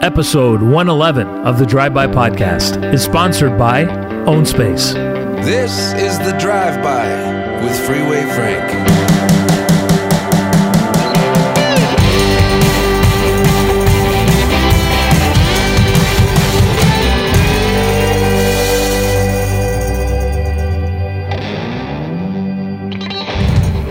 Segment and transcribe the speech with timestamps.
[0.00, 3.84] Episode 111 of the Drive By Podcast is sponsored by
[4.26, 4.92] Own Space.
[4.92, 7.08] This is the Drive By
[7.64, 8.88] with Freeway Frank.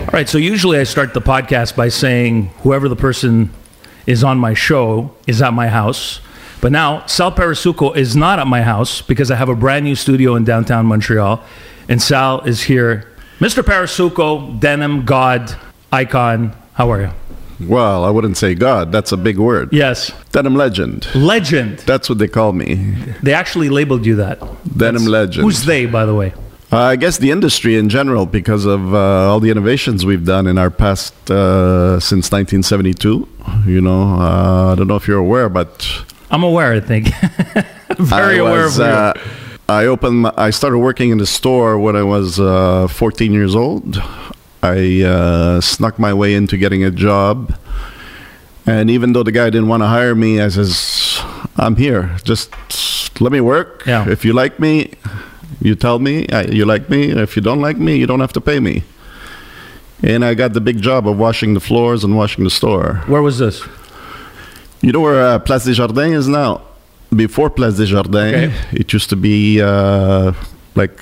[0.00, 3.50] All right, so usually I start the podcast by saying whoever the person
[4.08, 6.20] is on my show is at my house.
[6.62, 9.94] But now Sal Parasuco is not at my house because I have a brand new
[9.94, 11.40] studio in downtown Montreal,
[11.88, 13.06] and Sal is here.
[13.38, 13.62] Mr.
[13.62, 15.54] Parasuco, denim god,
[15.92, 16.56] icon.
[16.72, 17.10] How are you?
[17.60, 18.92] Well, I wouldn't say God.
[18.92, 19.68] That's a big word.
[19.72, 21.08] Yes, Denim legend.
[21.14, 21.78] legend.
[21.80, 22.74] That's what they call me.
[23.22, 24.38] They actually labeled you that.
[24.76, 25.44] Denim legend.
[25.44, 26.32] Who's they, by the way?
[26.70, 28.98] Uh, I guess the industry in general, because of uh,
[29.30, 33.26] all the innovations we've done in our past uh, since 1972.
[33.64, 35.88] You know, uh, I don't know if you're aware, but
[36.30, 36.74] I'm aware.
[36.74, 37.08] I think
[37.98, 38.92] very I aware was, of you.
[38.92, 39.14] uh,
[39.70, 40.22] I opened.
[40.22, 43.96] My, I started working in the store when I was uh, 14 years old.
[44.62, 47.56] I uh, snuck my way into getting a job,
[48.66, 51.18] and even though the guy didn't want to hire me, I says,
[51.56, 52.14] "I'm here.
[52.24, 52.52] Just
[53.22, 53.84] let me work.
[53.86, 54.06] Yeah.
[54.06, 54.92] If you like me,
[55.60, 57.10] you tell me you like me.
[57.10, 58.82] If you don't like me, you don't have to pay me."
[60.02, 63.02] And I got the big job of washing the floors and washing the store.
[63.06, 63.62] Where was this?
[64.80, 66.62] You know where uh, Place Desjardins is now?
[67.14, 68.54] Before Place Desjardins, Okay.
[68.72, 70.32] it used to be uh,
[70.76, 71.00] like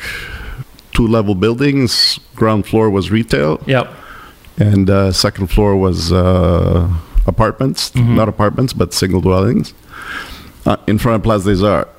[0.92, 2.18] two level buildings.
[2.36, 3.92] Ground floor was retail, Yep.
[4.58, 6.88] and uh, second floor was uh,
[7.26, 7.90] apartments.
[7.90, 8.16] Mm-hmm.
[8.16, 9.74] Not apartments, but single dwellings.
[10.64, 11.90] Uh, in front of Place des Arts.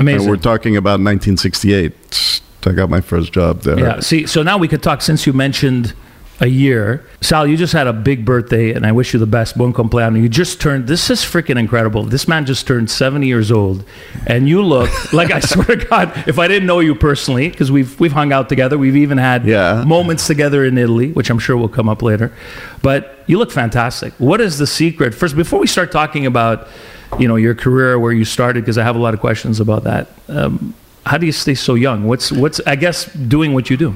[0.00, 0.22] Amazing.
[0.22, 2.40] And we're talking about 1968.
[2.66, 3.78] I got my first job there.
[3.78, 4.00] Yeah.
[4.00, 5.94] See, so now we could talk since you mentioned
[6.42, 7.06] a year.
[7.20, 9.58] Sal, you just had a big birthday, and I wish you the best.
[9.58, 10.22] Bon cumpleaños.
[10.22, 10.86] You just turned.
[10.86, 12.02] This is freaking incredible.
[12.04, 13.84] This man just turned seventy years old,
[14.26, 17.70] and you look like I swear to God, if I didn't know you personally, because
[17.70, 19.84] we've we've hung out together, we've even had Yeah.
[19.86, 22.32] moments together in Italy, which I'm sure will come up later.
[22.82, 24.14] But you look fantastic.
[24.18, 25.14] What is the secret?
[25.14, 26.68] First, before we start talking about,
[27.18, 29.84] you know, your career, where you started, because I have a lot of questions about
[29.84, 30.08] that.
[30.28, 30.74] Um,
[31.06, 32.06] how do you stay so young?
[32.06, 33.94] What's what's I guess doing what you do?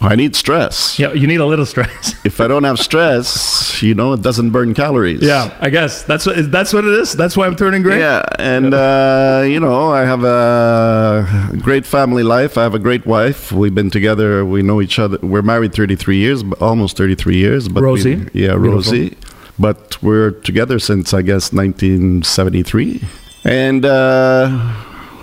[0.00, 0.96] I need stress.
[0.96, 2.14] Yeah, you need a little stress.
[2.24, 5.22] If I don't have stress, you know, it doesn't burn calories.
[5.22, 7.12] yeah, I guess that's what that's what it is.
[7.14, 7.98] That's why I'm turning gray.
[7.98, 12.56] Yeah, and uh, you know, I have a great family life.
[12.56, 13.50] I have a great wife.
[13.50, 14.44] We've been together.
[14.44, 15.18] We know each other.
[15.22, 17.68] We're married 33 years, almost 33 years.
[17.68, 18.10] But we- Rosie.
[18.32, 18.70] yeah, Beautiful.
[18.92, 19.16] Rosie.
[19.58, 23.02] But we're together since I guess 1973,
[23.44, 24.74] and uh,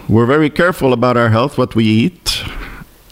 [0.07, 2.43] we're very careful about our health, what we eat.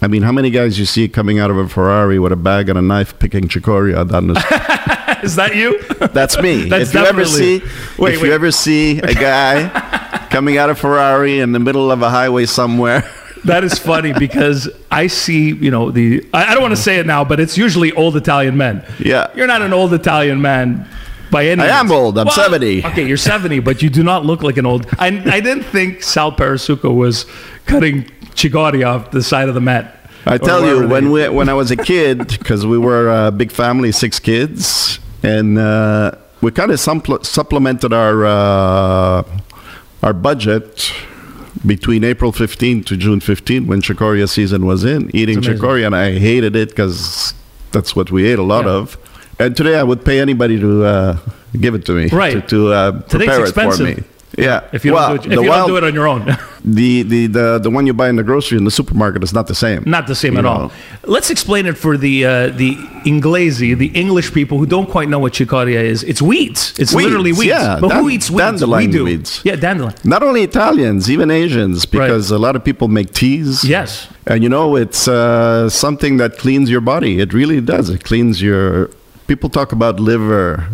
[0.02, 2.68] I mean, how many guys you see coming out of a Ferrari with a bag
[2.68, 5.24] and a knife picking chicoria down the street?
[5.24, 5.82] Is that you?
[6.08, 6.64] That's me.
[6.70, 7.60] That's if you ever see,
[7.98, 8.28] Wait, if wait.
[8.28, 12.46] you ever see a guy coming out of Ferrari in the middle of a highway
[12.46, 13.10] somewhere,
[13.46, 17.00] that is funny because I see, you know, the I, I don't want to say
[17.00, 18.86] it now, but it's usually old Italian men.
[19.00, 19.32] Yeah.
[19.36, 20.86] You're not an old Italian man
[21.34, 22.18] by any I am old.
[22.18, 22.86] I'm 70.
[22.86, 24.86] Okay, you're 70, but you do not look like an old.
[25.00, 27.26] I, I didn't think Sal Parasuco was
[27.66, 30.00] cutting chicory off the side of the mat.
[30.26, 33.52] I tell you, when we when I was a kid, because we were a big
[33.52, 36.12] family, six kids, and uh,
[36.42, 39.24] we kind of suppl- supplemented our uh,
[40.02, 40.94] our budget
[41.66, 46.18] between April 15 to June 15 when chicoria season was in, eating chicoria, and I
[46.20, 47.34] hated it because
[47.72, 48.72] that's what we ate a lot Yeah.
[48.72, 48.98] of.
[49.40, 51.18] And today I would pay anybody to uh,
[51.60, 52.34] give it to me, Right.
[52.34, 53.98] To, to uh, prepare it for expensive.
[53.98, 54.04] me.
[54.36, 56.08] Yeah, if you, well, don't, do it, if you wild, don't do it on your
[56.08, 56.26] own.
[56.66, 59.46] the, the the the one you buy in the grocery in the supermarket is not
[59.46, 59.84] the same.
[59.86, 60.50] Not the same at know.
[60.50, 60.72] all.
[61.04, 62.74] Let's explain it for the uh, the
[63.06, 66.02] Inglesi, the English people who don't quite know what chicoria is.
[66.04, 66.74] It's weeds.
[66.80, 67.46] It's Weeds, literally weeds.
[67.46, 67.78] yeah.
[67.80, 68.40] but who eats weeds?
[68.42, 69.04] dandelion we do.
[69.04, 69.40] weeds.
[69.46, 69.94] Yeah, dandelion.
[70.04, 73.64] Not only Italians, even Asians, because a lot of people make teas.
[73.64, 74.08] Yes.
[74.26, 77.20] And you know, it's uh, something that cleans your body.
[77.20, 77.92] It really does.
[77.92, 78.90] It cleans your.
[79.28, 80.68] People talk about liver,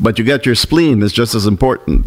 [0.00, 2.06] but you get your spleen is just as important.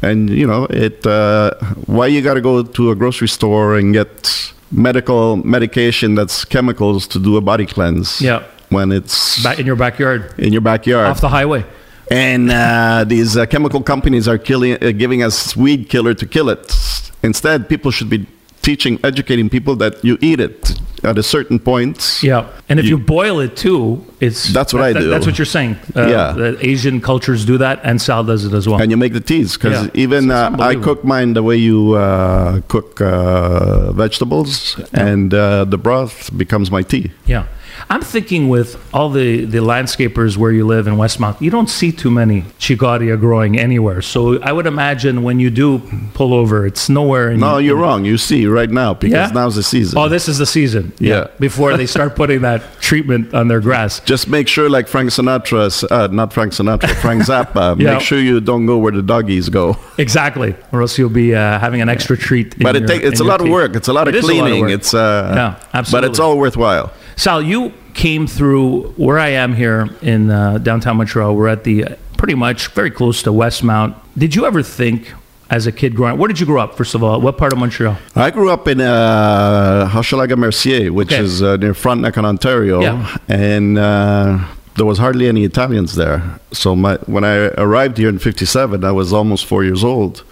[0.00, 1.04] And you know, it.
[1.06, 1.54] Uh,
[1.86, 7.06] why you got to go to a grocery store and get medical medication that's chemicals
[7.08, 8.20] to do a body cleanse?
[8.20, 8.44] Yeah.
[8.68, 11.06] When it's Back in your backyard, in your backyard.
[11.08, 11.64] off the highway.
[12.10, 16.48] And uh, these uh, chemical companies are killing, uh, giving us weed killer to kill
[16.48, 16.74] it.
[17.22, 18.26] Instead, people should be
[18.62, 22.20] teaching, educating people that you eat it at a certain point.
[22.22, 25.08] Yeah, and if you, You- boil it too, it's That's what I do.
[25.08, 25.76] That's what you're saying.
[25.96, 26.32] Uh, Yeah.
[26.32, 28.80] the Asian cultures do that, and Sal does it as well.
[28.80, 29.90] And you make the teas because Yeah.
[30.04, 35.78] even uh, I cook mine the way you uh, cook uh, vegetables, and uh, the
[35.78, 37.10] broth becomes my tea.
[37.26, 37.44] yeah.
[37.90, 41.92] I'm thinking with all the, the landscapers where you live in Westmount, you don't see
[41.92, 44.02] too many Chicoria growing anywhere.
[44.02, 45.80] So I would imagine when you do
[46.14, 47.34] pull over, it's nowhere.
[47.36, 48.04] No, you're in- wrong.
[48.04, 49.30] You see right now because Yeah?
[49.34, 49.98] now's the season.
[49.98, 50.92] Oh, this is the season.
[50.98, 51.28] Yeah.
[51.38, 54.00] Before they start putting that treatment on their grass.
[54.04, 57.78] Just make sure, like Frank Sinatra, uh, not Frank Sinatra, Frank Zappa.
[57.78, 57.94] Yeah.
[57.94, 59.76] Make sure you don't go where the doggies go.
[59.98, 60.54] Exactly.
[60.72, 62.54] Or else you'll be uh, having an extra treat.
[62.54, 63.52] in But it your- take, it's a lot of teeth.
[63.52, 63.76] work.
[63.76, 64.70] It's a lot of It is a lot of cleaning.
[64.70, 66.92] it's uh, Yeah, But it's all worthwhile.
[67.16, 71.34] Sal, you came through where I am here in uh, downtown Montreal.
[71.36, 73.94] We're at the uh, pretty much very close to Westmount.
[74.16, 75.12] Did you ever think,
[75.50, 76.76] as a kid growing up, where did you grow up?
[76.76, 77.96] First of all, what part of Montreal?
[78.16, 81.22] I grew up in uh, Hochelaga Mercier, which Okay.
[81.22, 83.16] is uh, near Frontenac in Ontario, Yeah.
[83.28, 84.38] and uh,
[84.76, 86.40] there was hardly any Italians there.
[86.52, 90.24] So my, when I arrived here in '57, I was almost four years old.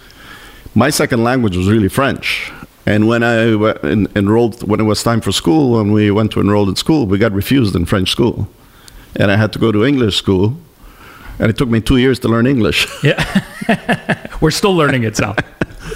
[0.73, 2.51] My second language was really French.
[2.85, 3.35] And when I
[3.83, 7.05] en- enrolled, when it was time for school, when we went to enroll in school,
[7.05, 8.47] we got refused in French school,
[9.15, 10.55] and I had to go to English school,
[11.39, 12.87] and it took me two years to learn English.
[13.03, 13.23] Yeah.
[14.41, 15.35] We're still learning it, Sal.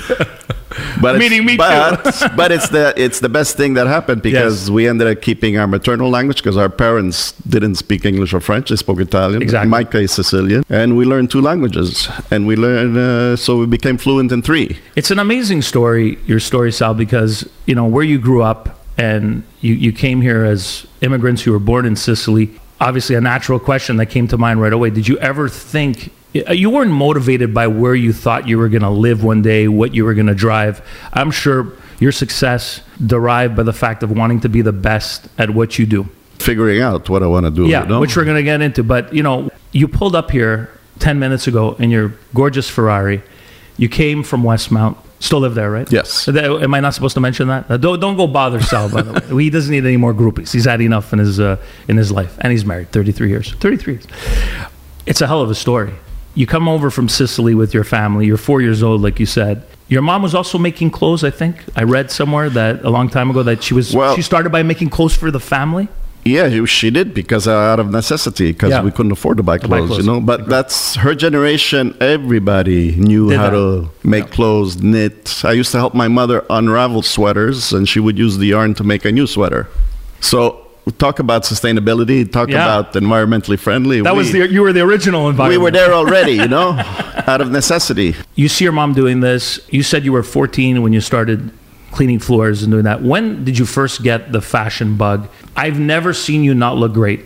[1.01, 1.57] But Meaning it's, me too.
[1.57, 4.69] but, but it's the it's the best thing that happened because Yes.
[4.69, 8.69] we ended up keeping our maternal language because our parents didn't speak English or French;
[8.69, 9.41] they spoke Italian.
[9.41, 9.65] Exactly.
[9.65, 13.65] In my case, Sicilian, and we learned two languages, and we learned uh, so we
[13.67, 14.77] became fluent in three.
[14.95, 19.43] It's an amazing story, your story, Sal, because you know where you grew up and
[19.61, 21.45] you, you came here as immigrants.
[21.45, 22.49] You were born in Sicily.
[22.79, 24.89] Obviously, a natural question that came to mind right away.
[24.89, 28.89] Did you ever think you weren't motivated by where you thought you were going to
[28.89, 30.81] live one day, what you were going to drive?
[31.13, 35.51] I'm sure your success derived by the fact of wanting to be the best at
[35.51, 36.09] what you do.
[36.39, 37.67] Figuring out what I want to do.
[37.67, 37.99] Yeah, you know?
[38.01, 38.83] which we're going to get into.
[38.83, 43.23] But you know, you pulled up here ten minutes ago in your gorgeous Ferrari.
[43.77, 44.97] You came from Westmount.
[45.19, 45.89] Still live there, right?
[45.91, 46.27] Yes.
[46.27, 47.67] Am I not supposed to mention that?
[47.79, 48.89] Don't don't go bother Sal.
[48.89, 50.51] By the way, he doesn't need any more groupies.
[50.51, 51.55] He's had enough in his uh,
[51.87, 53.53] in his life, and he's married thirty three years.
[53.53, 54.07] Thirty three years.
[55.05, 55.93] It's a hell of a story.
[56.35, 58.25] You come over from Sicily with your family.
[58.27, 59.63] You're four years old, like you said.
[59.87, 61.23] Your mom was also making clothes.
[61.23, 63.93] I think I read somewhere that a long time ago that she was.
[63.95, 65.87] Well- she started by making clothes for the family.
[66.27, 68.81] Yeah, she- did because uh, out of necessity because Yeah.
[68.81, 70.05] we couldn't afford to buy buy clothes, clothes.
[70.05, 70.19] you know.
[70.19, 71.95] But that's her generation.
[72.01, 73.51] Everybody knew Did how that.
[73.51, 75.43] to make clothes, knit.
[75.45, 78.83] I used to help my mother unravel sweaters, and she would use the yarn to
[78.83, 79.67] make a new sweater.
[80.19, 82.31] So talk about sustainability.
[82.31, 82.63] Talk Yeah.
[82.63, 84.01] about environmentally friendly.
[84.01, 85.59] That we, was the you were the original environment.
[85.59, 86.71] we were there already, you know,
[87.27, 88.15] out of necessity.
[88.35, 89.59] You see your mom doing this.
[89.69, 91.51] You said you were 14 when you started
[91.91, 93.01] cleaning floors and doing that.
[93.01, 95.27] When did you first get the fashion bug?
[95.55, 97.21] I've never seen you not look great.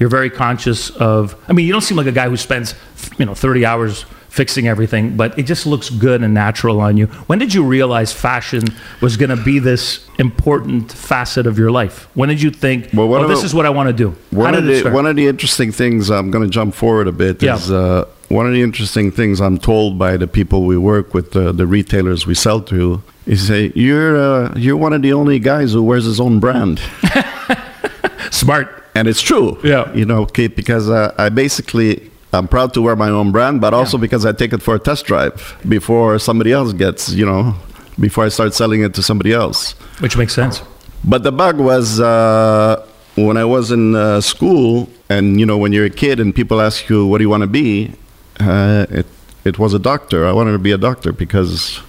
[0.00, 1.36] You're very conscious of.
[1.48, 2.74] I mean, you don't seem like a guy who spends,
[3.18, 7.06] you know, 30 hours fixing everything, but it just looks good and natural on you.
[7.28, 8.62] When did you realize fashion
[9.00, 9.84] was going to be this
[10.18, 12.08] important facet of your life?
[12.14, 14.08] When did you think, Well, "Oh, this the- is what I want to do"?
[14.30, 17.42] One of the one of the interesting things I'm going to jump forward a bit
[17.42, 17.54] Yeah.
[17.56, 21.36] is uh, one of the interesting things I'm told by the people we work with,
[21.36, 25.38] uh, the retailers we sell to, is say you're uh, you're one of the only
[25.38, 26.80] guys who wears his own brand,
[28.30, 28.66] Smart.
[28.96, 29.58] and it's true.
[29.62, 29.92] Yeah.
[29.94, 32.10] you know, Kate, because uh, I basically.
[32.34, 34.78] I'm proud to wear my own brand, but also because I take it for a
[34.78, 37.54] test drive before somebody else gets, you know,
[37.98, 39.72] before I start selling it to somebody else.
[40.00, 40.62] Which makes sense.
[41.04, 42.84] But the bug was uh,
[43.14, 46.60] when I was in uh, school, and you know, when you're a kid and people
[46.60, 47.92] ask you, "What do you want to be?"
[48.40, 49.06] Uh, it
[49.44, 50.26] it was a doctor.
[50.26, 51.80] I wanted to be a doctor because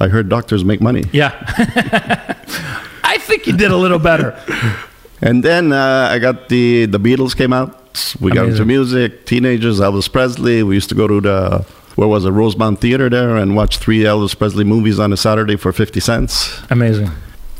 [0.00, 1.04] I heard doctors make money.
[1.12, 1.32] Yeah.
[3.04, 4.36] I think you did a little better.
[5.22, 7.78] And then uh, I got the the Beatles came out.
[8.20, 9.24] We got into music.
[9.24, 10.62] Teenagers, Elvis Presley.
[10.62, 11.64] We used to go to the
[11.94, 15.56] where was it Rosemont Theater there and watch three Elvis Presley movies on a Saturday
[15.56, 16.60] for fifty cents.
[16.70, 17.10] Amazing.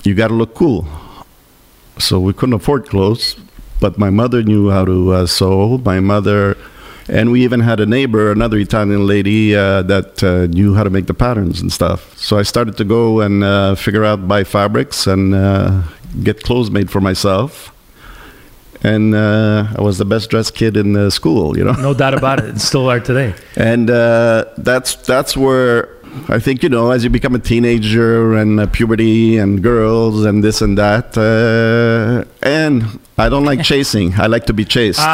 [0.04, 0.87] you got to look cool.
[1.99, 3.37] So we couldn't afford clothes,
[3.78, 5.78] but my mother knew how to uh, sew.
[5.78, 6.57] My mother,
[7.09, 10.90] and we even had a neighbor, another Italian lady uh, that uh, knew how to
[10.90, 12.16] make the patterns and stuff.
[12.16, 15.83] So I started to go and uh, figure out buy fabrics and uh,
[16.23, 17.71] get clothes made for myself.
[18.85, 21.73] And uh, I was the best dressed kid in the school, you know.
[21.75, 22.59] No doubt about it.
[22.61, 23.33] Still are today.
[23.57, 25.88] And uh, that's that's where
[26.28, 30.42] I think you know as you become a teenager and uh, puberty and girls and
[30.42, 31.16] this and that.
[31.16, 34.14] Uh, and I don't like chasing.
[34.19, 34.99] I like to be chased.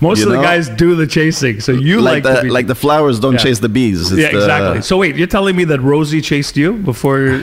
[0.00, 2.50] Most You of the guys do the chasing, so you like, like, the to be,
[2.50, 3.38] like the flowers don't Yeah.
[3.38, 4.12] chase the bees.
[4.12, 4.82] It's yeah, the- exactly.
[4.82, 7.42] So wait, you're telling me that Rosie chased you before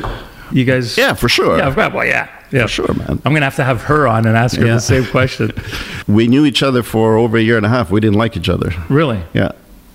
[0.53, 0.97] you guys?
[0.97, 1.57] yeah, for sure.
[1.57, 3.21] yeah, well, yeah, yeah, For sure, man.
[3.25, 4.75] I'm gonna have to have her on and ask her Yeah.
[4.75, 5.51] the same question.
[6.07, 7.89] We knew each other for over a year and a half.
[7.89, 8.71] We didn't like each other.
[8.89, 9.21] Really?
[9.33, 9.51] Yeah,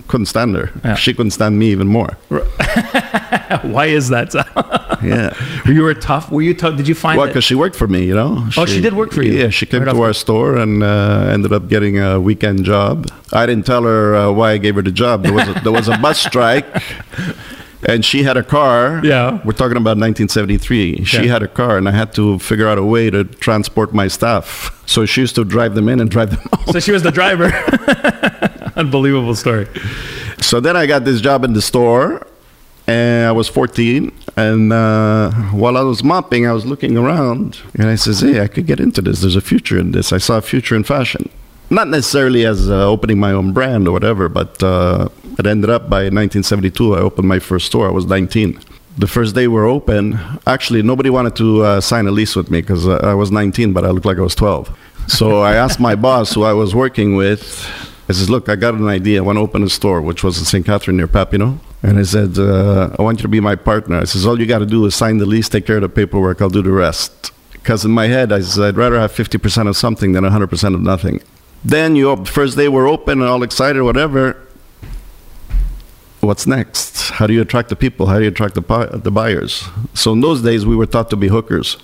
[0.07, 0.71] couldn't stand her.
[0.83, 0.95] Yeah.
[0.95, 2.17] She couldn't stand me even more.
[3.61, 4.33] Why is that?
[5.01, 5.33] Yeah.
[5.65, 6.29] you were tough.
[6.29, 6.75] Were you tough?
[6.75, 8.45] Did you find Well, because she worked for me, you know.
[8.57, 9.31] Oh, she did work for you?
[9.31, 13.07] Yeah, she came Right to our store and uh, ended up getting a weekend job.
[13.31, 15.23] I didn't tell her uh, why I gave her the job.
[15.23, 16.65] There was a, there was a bus strike,
[17.87, 19.01] and she had a car.
[19.03, 19.39] Yeah.
[19.45, 21.05] we're talking about 1973.
[21.05, 24.07] She had a car, and I had to figure out a way to transport my
[24.07, 24.81] stuff.
[24.87, 26.69] So she used to drive them in and drive them out.
[26.73, 27.51] So she was the driver.
[28.75, 29.67] Unbelievable story.
[30.41, 32.25] So then I got this job in the store,
[32.87, 34.11] and I was 14.
[34.37, 38.47] And uh, while I was mopping, I was looking around, and I says, "Hey, I
[38.47, 39.21] could get into this.
[39.21, 40.13] There's a future in this.
[40.13, 41.29] I saw a future in fashion.
[41.69, 45.83] Not necessarily as uh, opening my own brand or whatever, but uh, it ended up
[45.83, 46.95] by 1972.
[46.95, 47.87] I opened my first store.
[47.87, 48.59] I was 19."
[48.97, 52.51] The first day we were open, actually, nobody wanted to uh, sign a lease with
[52.51, 54.77] me because uh, I was 19, but I looked like I was 12.
[55.07, 57.65] So I asked my boss, who I was working with,
[58.09, 59.19] I says, look, I got an idea.
[59.19, 60.65] I want to open a store, which was in St.
[60.65, 61.59] Catherine near Papineau.
[61.83, 63.99] And I said, uh, I want you to be my partner.
[63.99, 65.89] I says, all you got to do is sign the lease, take care of the
[65.89, 66.41] paperwork.
[66.41, 67.31] I'll do the rest.
[67.53, 71.21] Because in my head, I I'd rather have 50% of something than 100% of nothing.
[71.63, 74.37] Then you op- first day we're open and all excited, whatever.
[76.21, 77.11] What's next?
[77.11, 78.07] How do you attract the people?
[78.07, 79.67] How do you attract the, the buyers?
[79.93, 81.77] So in those days, we were taught to be hookers.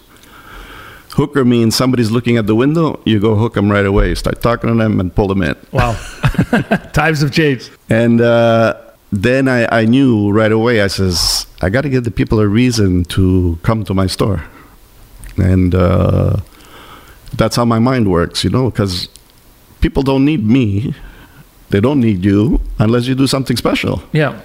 [1.16, 4.16] Hooker means somebody's looking at the window, you go hook them right away.
[4.16, 5.56] Start talking to them and pull them in.
[5.72, 5.94] Wow.
[6.94, 7.72] Times have changed.
[7.90, 8.82] And uh,
[9.14, 12.48] then I, I knew right away, I says, I got to give the people a
[12.48, 14.44] reason to come to my store.
[15.38, 16.38] And uh,
[17.34, 19.08] that's how my mind works, you know, because
[19.86, 20.96] people don't need me.
[21.70, 24.02] They don't need you unless you do something special.
[24.14, 24.42] Yeah.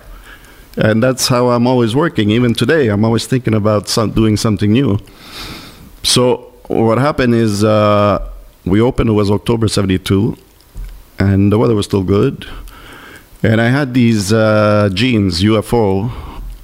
[0.76, 2.28] And that's how I'm always working.
[2.30, 4.99] Even today, I'm always thinking about some, doing something new.
[6.02, 8.30] So what happened is uh,
[8.66, 10.37] we opened, it was October 72,
[11.18, 12.47] and the weather was still good.
[13.42, 16.12] And I had these uh, jeans, UFO.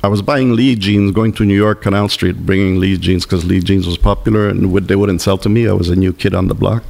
[0.05, 3.47] I was buying Lee jeans, going to New York, Canal Street, bringing Lee jeans because
[3.47, 5.67] Lee jeans was popular and would, they wouldn't sell to me.
[5.67, 6.83] I was a new kid on the block.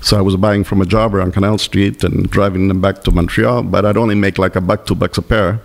[0.00, 3.10] So I was buying from a jobber on Canal Street and driving them back to
[3.10, 5.60] Montreal, but I'd only make like a buck, two bucks a pair.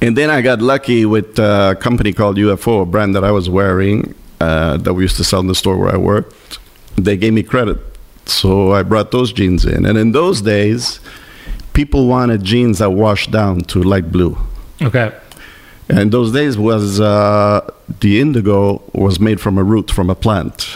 [0.00, 3.50] And then I got lucky with a company called UFO, a brand that I was
[3.50, 6.58] wearing uh, that we used to sell in the store where I worked.
[6.96, 7.78] They gave me credit.
[8.26, 9.86] So I brought those jeans in.
[9.86, 11.00] And in those days,
[11.72, 14.38] people wanted jeans that washed down to light blue.
[14.80, 15.12] Okay.
[15.88, 17.68] And those days was uh,
[18.00, 20.68] the indigo was made from a root from a plant,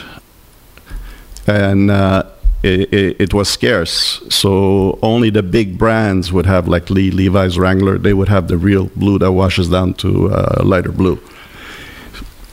[1.46, 2.24] and uh,
[2.62, 4.22] it, it, it was scarce.
[4.28, 7.98] So only the big brands would have like Lee, Levi's, Wrangler.
[7.98, 11.20] They would have the real blue that washes down to uh, lighter blue.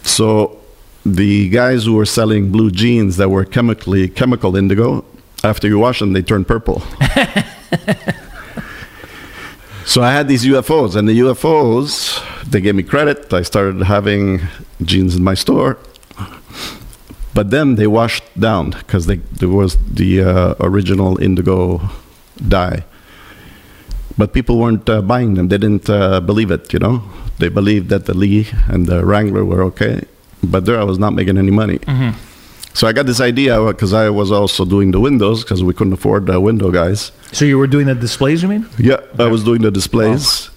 [0.03, 0.60] So
[1.05, 5.05] the guys who were selling blue jeans that were chemically chemical indigo,
[5.43, 6.81] after you wash them, they turn purple.
[9.89, 13.34] So I had these UFOs, and the UFOs, they gave me credit.
[13.34, 14.39] I started having
[14.84, 15.79] jeans in my store,
[17.33, 21.81] but then they washed down because there was the uh, original indigo
[22.48, 22.83] dye.
[24.17, 25.48] But people weren't uh, buying them.
[25.48, 27.03] They didn't uh, believe it, you know.
[27.38, 30.03] They believed that the Lee and the Wrangler were okay,
[30.43, 31.79] but there I was not making any money.
[32.74, 35.93] So I got this idea because I was also doing the windows because we couldn't
[35.93, 37.12] afford the window guys.
[37.31, 38.65] So you were doing the displays, you mean?
[38.77, 40.50] Yeah, I was doing the displays.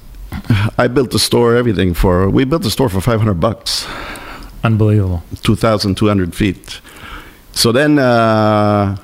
[0.78, 2.28] I built the store, everything for.
[2.28, 3.86] We built the store for five hundred bucks,
[4.64, 5.22] Unbelievable.
[5.42, 6.80] two thousand two hundred feet.
[7.52, 8.96] So then uh,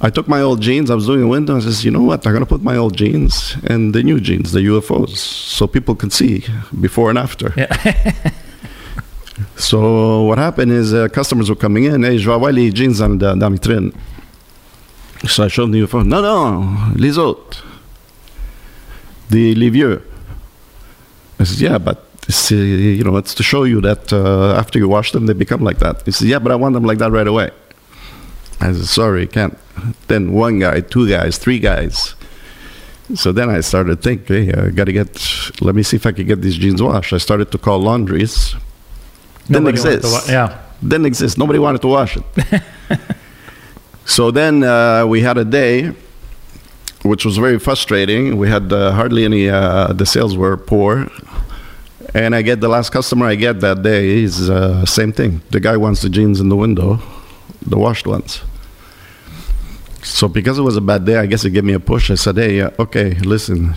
[0.00, 0.90] I took my old jeans.
[0.90, 1.56] I was doing a window.
[1.56, 2.26] I says, you know what?
[2.26, 6.10] I'm gonna put my old jeans and the new jeans, the UFOs, so people can
[6.10, 6.44] see
[6.80, 7.52] before and after.
[7.56, 8.30] Yeah.
[9.56, 12.02] So what happened is uh, customers were coming in.
[12.02, 13.92] Hey, je vais avoir les jeans dans, dans, la vitrine.
[15.26, 16.04] So I showed them the UFO.
[16.04, 17.64] No, no, les autres.
[19.30, 20.02] The, les vieux.
[21.40, 24.78] I said, yeah, but it's, uh, you know, it's to show you that uh, after
[24.78, 26.02] you wash them, they become like that.
[26.04, 27.50] He said, yeah, but I want them like that right away.
[28.60, 29.58] I said, sorry, can't.
[30.08, 32.14] Then one guy, two guys, three guys.
[33.14, 35.10] So then I started to think, hey, I got to get,
[35.60, 37.12] let me see if I can get these jeans washed.
[37.12, 38.54] I started to call laundries.
[39.46, 40.28] Didn't Nobody to exist.
[40.28, 40.58] wa- yeah.
[40.82, 41.36] Didn't exist.
[41.36, 42.62] Nobody wanted to wash it.
[44.06, 45.92] so then uh, we had a day,
[47.02, 48.38] which was very frustrating.
[48.38, 49.50] We had uh, hardly any.
[49.50, 51.08] Uh, the sales were poor,
[52.14, 55.42] and I get the last customer I get that day is uh, same thing.
[55.50, 57.00] The guy wants the jeans in the window,
[57.66, 58.42] the washed ones.
[60.02, 62.10] So because it was a bad day, I guess it gave me a push.
[62.10, 63.74] I said, "Hey, uh, okay, listen,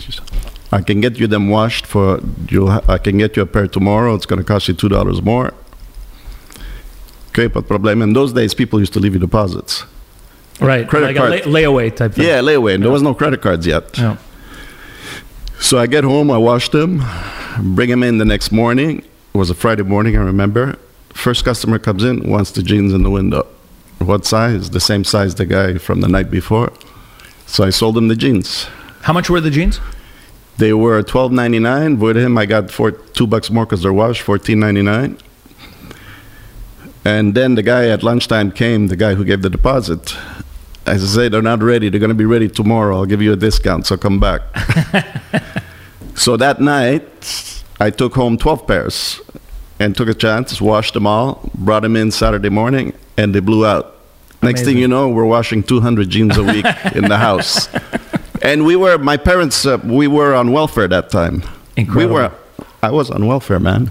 [0.70, 2.68] I can get you them washed for you.
[2.68, 4.14] I can get you a pair tomorrow.
[4.14, 5.52] It's going to cost you two dollars more."
[7.30, 8.02] Okay, but problem.
[8.02, 9.84] In those days, people used to leave you deposits.
[10.60, 10.88] Right.
[10.88, 11.32] Credit like card.
[11.32, 12.26] a lay- layaway type thing.
[12.26, 12.74] Yeah, layaway.
[12.74, 13.96] And there was no credit cards yet.
[13.96, 14.16] Yeah.
[15.60, 17.00] So I get home, I wash them,
[17.60, 18.98] Bring him in the next morning.
[18.98, 20.78] It was a Friday morning, I remember.
[21.12, 23.46] First customer comes in, wants the jeans in the window.
[23.98, 24.70] What size?
[24.70, 26.72] The same size the guy from the night before.
[27.46, 28.68] So I sold him the jeans.
[29.02, 29.80] How much were the jeans?
[30.58, 31.98] They were twelve ninety nine.
[31.98, 35.18] With him, I got four, two bucks more because they're washed, fourteen ninety nine.
[37.04, 40.16] And then the guy at lunchtime came, the guy who gave the deposit.
[40.86, 41.88] I said, they're not ready.
[41.88, 42.96] They're going to be ready tomorrow.
[42.96, 44.42] I'll give you a discount, so come back.
[46.18, 49.20] so that night, I took home 12 pairs
[49.78, 53.64] and took a chance, washed them all, brought them in Saturday morning, and they blew
[53.64, 53.96] out.
[54.42, 57.68] Next thing you know, we're washing 200 jeans a week in the house.
[58.42, 61.42] And we were, my parents, uh, we were on welfare that time.
[61.76, 62.14] Incredible.
[62.14, 62.32] We were,
[62.82, 63.90] I was on welfare, man.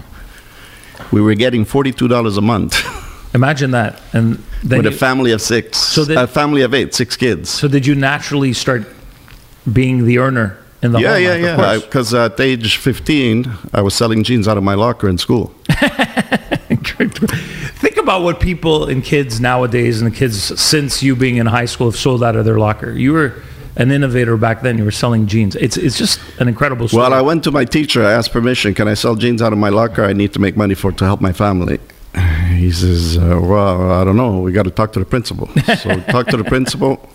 [1.12, 2.98] We were getting $42 a month
[3.34, 4.00] Imagine that.
[4.12, 5.78] And then with a family of six.
[5.78, 7.50] So then- a family of eight, six kids.
[7.50, 8.86] so did you naturally start
[9.70, 11.22] being the earner in the yeah, home?
[11.22, 11.78] yeah, yeah.
[11.78, 15.52] Because at age 15, I was selling jeans out of my locker in school.
[17.78, 21.64] Think about what people and kids nowadays and the kids since you being in high
[21.64, 22.92] school have sold out of their locker.
[22.92, 23.42] You were
[23.76, 24.76] an innovator back then.
[24.78, 25.56] You were selling jeans.
[25.56, 27.02] It's it's just an incredible story.
[27.02, 28.04] Well, I went to my teacher.
[28.04, 28.74] I asked permission.
[28.74, 30.04] Can I sell jeans out of my locker?
[30.04, 31.78] I need to make money for to help my family.
[32.58, 34.40] He says, uh, "Well, I don't know.
[34.40, 35.46] We got to talk to the principal."
[35.78, 37.08] So talk to the principal,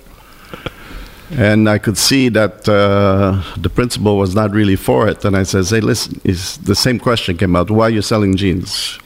[1.37, 5.25] and I could see that uh, the principal was not really for it.
[5.25, 7.71] And I says, "Hey, listen, is the same question came out?
[7.71, 8.99] Why are you selling jeans?"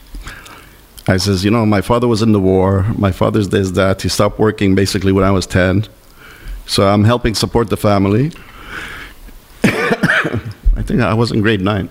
[1.06, 2.84] I says, "You know, my father was in the war.
[2.96, 4.02] My father's this that.
[4.02, 5.86] He stopped working basically when I was ten,
[6.66, 8.32] so I'm helping support the family."
[9.64, 11.88] I think I was in grade nine.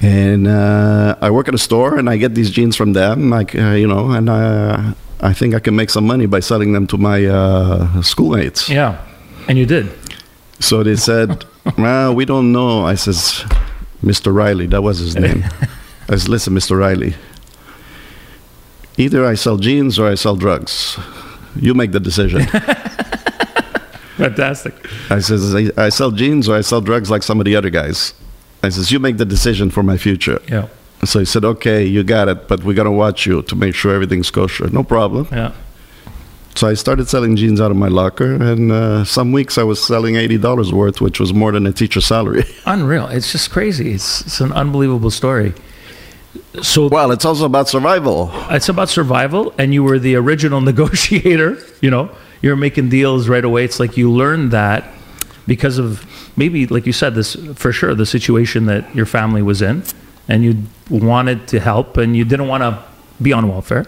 [0.00, 3.54] And uh, I work at a store, and I get these jeans from them, like
[3.54, 6.86] uh, you know, and uh, I think I can make some money by selling them
[6.88, 8.68] to my uh, schoolmates.
[8.68, 8.98] yeah,
[9.48, 9.88] and you did.
[10.58, 11.44] So they said,
[11.78, 13.44] "Well, we don't know." I says,
[14.02, 14.34] "Mr.
[14.34, 15.44] Riley, that was his name."
[16.08, 16.76] I says, "Listen, Mr.
[16.78, 17.14] Riley,
[18.96, 20.98] either I sell jeans or I sell drugs.
[21.56, 22.42] You make the decision."
[24.16, 24.74] Fantastic.
[25.10, 27.70] I says, I, I sell jeans or I sell drugs like some of the other
[27.70, 28.14] guys.
[28.62, 30.40] I says, you make the decision for my future.
[30.48, 30.68] Yeah,
[31.04, 33.74] So he said, okay, you got it, but we're going to watch you to make
[33.74, 34.68] sure everything's kosher.
[34.70, 35.26] No problem.
[35.32, 35.52] yeah.
[36.54, 39.82] So I started selling jeans out of my locker, and uh, some weeks I was
[39.82, 42.44] selling $80 worth, which was more than a teacher's salary.
[42.66, 43.06] Unreal.
[43.06, 43.92] It's just crazy.
[43.94, 45.54] It's it's an unbelievable story.
[46.60, 48.30] So well, it's also about survival.
[48.50, 51.58] it's about survival, and you were the original negotiator.
[51.80, 52.10] You know,
[52.42, 53.64] you're making deals right away.
[53.64, 54.84] It's like you learned that
[55.46, 56.04] because of
[56.36, 59.84] maybe, like you said, this for sure the situation that your family was in,
[60.28, 62.82] and you wanted to help, and you didn't want to
[63.22, 63.86] be on welfare.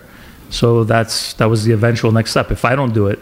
[0.51, 2.51] So that's that was the eventual next step.
[2.51, 3.18] If I don't do it,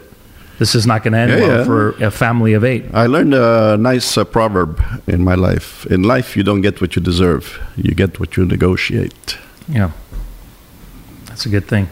[0.59, 1.63] this is not going to end Yeah, well yeah.
[1.65, 2.85] for a family of eight.
[2.93, 5.85] I learned a nice uh, proverb in my life.
[5.87, 9.37] In life, you don't get what you deserve, you get what you negotiate.
[9.67, 9.91] Yeah,
[11.25, 11.87] that's a good thing.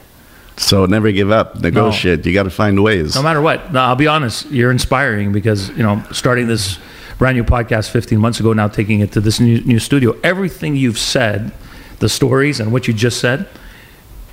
[0.57, 2.25] So never give up, negotiate.
[2.25, 3.15] You got to find ways.
[3.15, 4.51] No matter what, no, I'll be honest.
[4.51, 6.77] You're inspiring because you know, starting this
[7.21, 10.17] brand new podcast 15 months ago, now taking it to this new, new studio.
[10.23, 11.51] Everything you've said,
[11.99, 13.47] the stories and what you just said,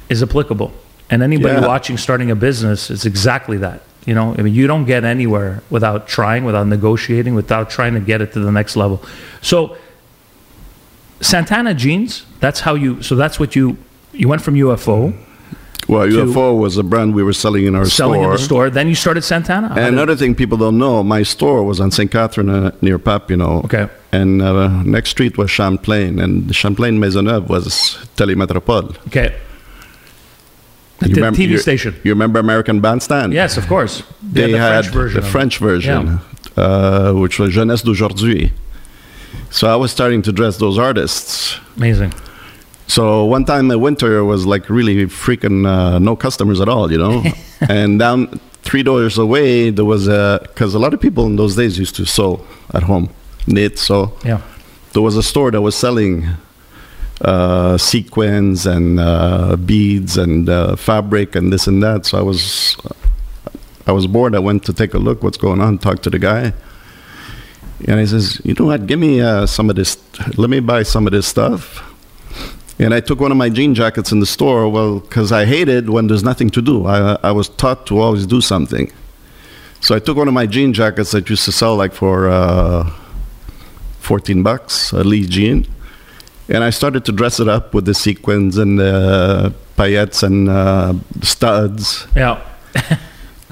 [0.09, 0.72] is applicable.
[1.11, 1.66] And anybody Yeah.
[1.66, 3.83] watching starting a business is exactly that.
[4.07, 8.01] You know, I mean, you don't get anywhere without trying, without negotiating, without trying to
[8.01, 9.03] get it to the next level.
[9.42, 9.77] So,
[11.20, 12.24] Santana jeans.
[12.40, 13.03] That's how you.
[13.03, 13.77] So that's what you.
[14.14, 15.27] You went from UFO mm-hmm.
[15.86, 18.24] Well, UFO was a brand we were selling in our selling store.
[18.32, 18.70] in the store.
[18.70, 19.68] Then you started Santana.
[19.70, 22.10] And another thing people don't know, my store was on St.
[22.10, 23.64] Catherine uh, near Papineau.
[23.64, 23.88] Okay.
[24.12, 28.96] And uh, next street was Champlain, and Champlain Maisonneuve was Télémétropole.
[29.06, 29.34] Okay.
[31.00, 31.94] You The remember- TV station.
[32.04, 33.32] You remember American Bandstand?
[33.32, 34.02] Yes, of course.
[34.22, 35.20] They the had French version.
[35.22, 35.26] the.
[35.26, 36.20] French version,
[36.56, 38.52] uh, which was Jeunesse d'aujourd'hui.
[39.50, 41.58] So I was starting to dress those artists.
[41.76, 42.12] Amazing.
[42.88, 46.98] So one time in winter was like really freaking uh, no customers at all, you
[46.98, 47.22] know.
[47.68, 51.55] and down three doors away there was a because a lot of people in those
[51.55, 53.09] days used to sew at home,
[53.46, 53.79] knit.
[53.79, 54.40] So Yeah.
[54.94, 56.27] there was a store that was selling
[57.20, 62.07] uh, sequins and uh, beads and uh, fabric and this and that.
[62.07, 62.77] So I was
[63.87, 64.35] I was bored.
[64.35, 66.53] I went to take a look what's going on, talk to the guy.
[67.87, 68.87] And he says, "You know what?
[68.87, 69.96] Give me uh, some of this.
[70.37, 71.85] Let me buy some of this stuff."
[72.78, 74.68] And I took one of my jean jackets in the store.
[74.68, 76.86] Well, because I hated when there's nothing to do.
[76.86, 78.92] I, I was taught to always do something.
[79.80, 82.90] So I took one of my jean jackets that used to sell like for uh,
[84.00, 85.66] 14 bucks, a Lee jean.
[86.48, 90.94] And I started to dress it up with the sequins and the paillettes and uh,
[91.22, 92.06] studs.
[92.14, 92.42] Yeah.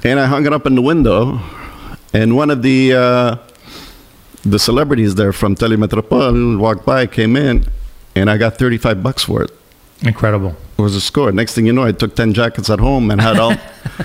[0.03, 1.41] And I hung it up in the window.
[2.13, 3.35] And one of the uh,
[4.45, 7.65] the celebrities there from Telemetropole walked by, came in,
[8.19, 9.51] and I got 35 bucks for it.
[10.01, 10.55] Incredible.
[10.77, 11.31] It was a score.
[11.31, 13.55] Next thing you know, I took 10 jackets at home and had all,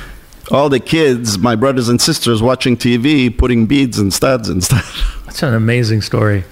[0.51, 5.23] all the kids, my brothers and sisters, watching TV, putting beads and studs and stuff.
[5.27, 6.45] That's an amazing story.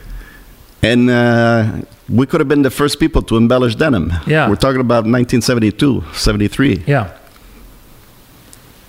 [0.83, 4.13] And uh, we could have been the first people to embellish denim.
[4.27, 4.49] Yeah.
[4.49, 6.85] We're talking about 1972, 73.
[6.87, 7.17] Yeah.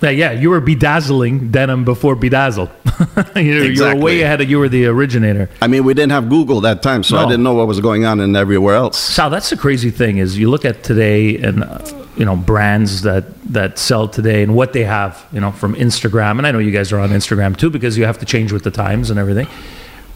[0.02, 2.70] Yeah, yeah, you were bedazzling denim before bedazzled.
[3.36, 4.02] you, were Exactly.
[4.02, 5.48] way ahead of you were the originator.
[5.60, 8.04] I mean, we didn't have Google that time, so I didn't know what was going
[8.04, 8.98] on in everywhere else.
[8.98, 11.78] Sal, that's the crazy thing is you look at today and uh,
[12.16, 16.38] you know brands that that sell today and what they have, you know, from Instagram.
[16.38, 18.64] And I know you guys are on Instagram too because you have to change with
[18.64, 19.46] the times and everything.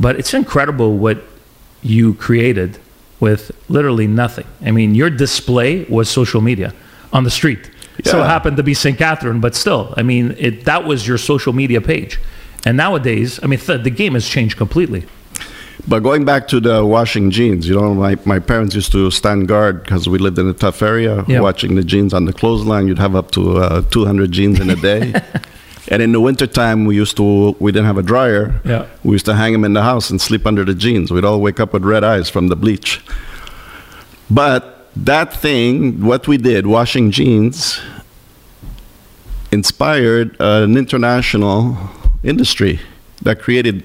[0.01, 1.23] But it's incredible what
[1.83, 2.79] you created
[3.21, 4.47] with literally nothing.
[4.63, 6.75] I mean, your display was social media
[7.13, 7.71] on the street.
[8.05, 8.97] So it happened to be St.
[8.99, 12.19] Catherine, but still, I mean, it that was your social media page.
[12.67, 15.05] And nowadays, I mean, th- the game has changed completely.
[15.89, 19.47] But going back to the washing jeans, you know, my, my parents used to stand
[19.47, 21.41] guard because we lived in a tough area, Yeah.
[21.41, 22.89] watching the jeans on the clothesline.
[22.89, 25.15] You'd have up to uh, 200 jeans in a day.
[25.89, 28.61] and in the wintertime, we used to, we didn't have a dryer.
[28.65, 28.87] Yeah.
[29.05, 31.13] We used to hang them in the house and sleep under the jeans.
[31.13, 33.01] We'd all wake up with red eyes from the bleach.
[34.29, 37.81] But that thing, what we did, washing jeans,
[39.53, 41.77] inspired an international
[42.23, 42.81] industry
[43.23, 43.85] that created,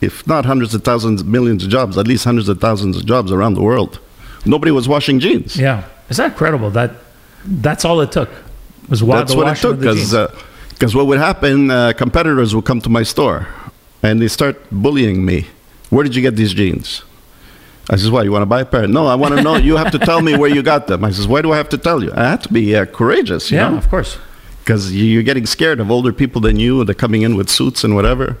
[0.00, 3.30] if not hundreds of thousands, millions of jobs, at least hundreds of thousands of jobs
[3.32, 3.98] around the world.
[4.46, 5.56] Nobody was washing jeans.
[5.56, 6.70] Yeah, is that incredible?
[6.70, 6.92] That
[7.46, 8.30] that's all it took
[8.88, 9.96] was wa- That's the what it washing took.
[9.96, 10.14] jeans.
[10.70, 13.46] Because what would happen, uh, competitors would come to my store
[14.02, 15.46] and they start bullying me.
[15.90, 17.02] Where did you get these jeans?
[17.90, 19.56] I says, "Why you want to buy a pair?" No, I want to know.
[19.56, 21.04] You have to tell me where you got them.
[21.04, 23.50] I says, "Why do I have to tell you?" I have to be uh, courageous,
[23.50, 24.16] you yeah, know, of course.
[24.60, 26.82] because you're getting scared of older people than you.
[26.84, 28.36] They're coming in with suits and whatever.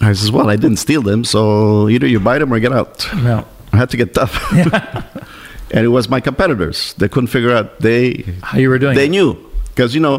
[0.00, 3.06] I says, "Well, I didn't steal them, so either you buy them or get out."
[3.22, 4.34] No, I had to get tough.
[4.54, 5.02] Yeah.
[5.70, 6.94] and it was my competitors.
[6.98, 7.80] They couldn't figure out.
[7.80, 8.94] They how you were doing?
[8.94, 9.10] they it.
[9.10, 9.36] knew
[9.68, 10.18] because you know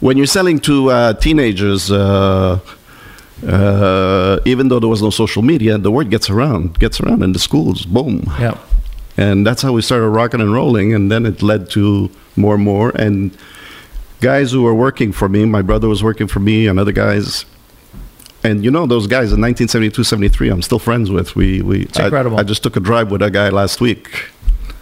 [0.00, 2.58] when you're selling to uh, teenagers uh,
[3.46, 7.32] uh, even though there was no social media the word gets around gets around in
[7.32, 8.58] the schools boom Yeah,
[9.16, 12.64] and that's how we started rocking and rolling and then it led to more and
[12.64, 13.36] more and
[14.20, 17.44] guys who were working for me my brother was working for me and other guys
[18.42, 22.04] and you know those guys in 1972 73 i'm still friends with we, we I,
[22.04, 22.38] incredible.
[22.38, 24.30] I just took a drive with a guy last week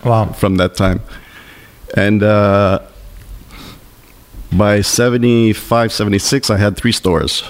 [0.05, 0.27] wow.
[0.33, 1.01] from that time.
[1.94, 2.81] And uh,
[4.53, 7.42] by 75, 76, I had three stores.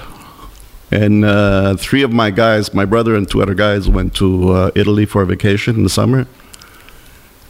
[0.93, 4.71] And uh, three of my guys, my brother and two other guys, went to uh,
[4.75, 6.27] Italy for a vacation in the summer.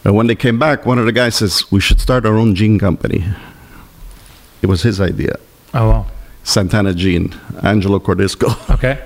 [0.04, 2.54] And when they came back, one of the guys says, We should start our own
[2.54, 3.24] jean company.
[4.62, 5.34] It was his idea.
[5.74, 6.06] Oh wow.
[6.44, 8.48] Santana Jean, Angelo Cordisco.
[8.74, 9.04] Okay.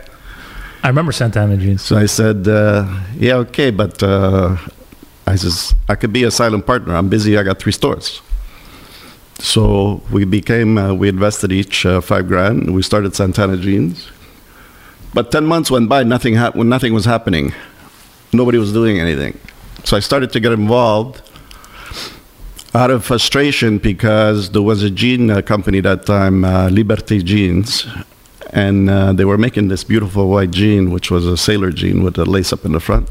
[0.83, 1.83] I remember Santana jeans.
[1.83, 4.57] So I said, uh, yeah, okay, but uh,
[5.27, 6.95] I says, I could be a silent partner.
[6.95, 7.37] I'm busy.
[7.37, 8.23] I got three stores.
[9.41, 12.73] So we became, uh, we invested each uh, five grand.
[12.73, 14.09] We started Santana Jeans.
[15.17, 17.55] But 10 months went by, nothing, hap- when nothing was happening.
[18.35, 19.41] Nobody was doing anything.
[19.83, 21.23] So I started to get involved
[22.75, 27.87] out of frustration because there was a jean uh, company that time, uh, Liberté Jeans,
[28.51, 32.19] and uh, they were making this beautiful white jean, which was a sailor jean with
[32.19, 33.09] a lace up in the front.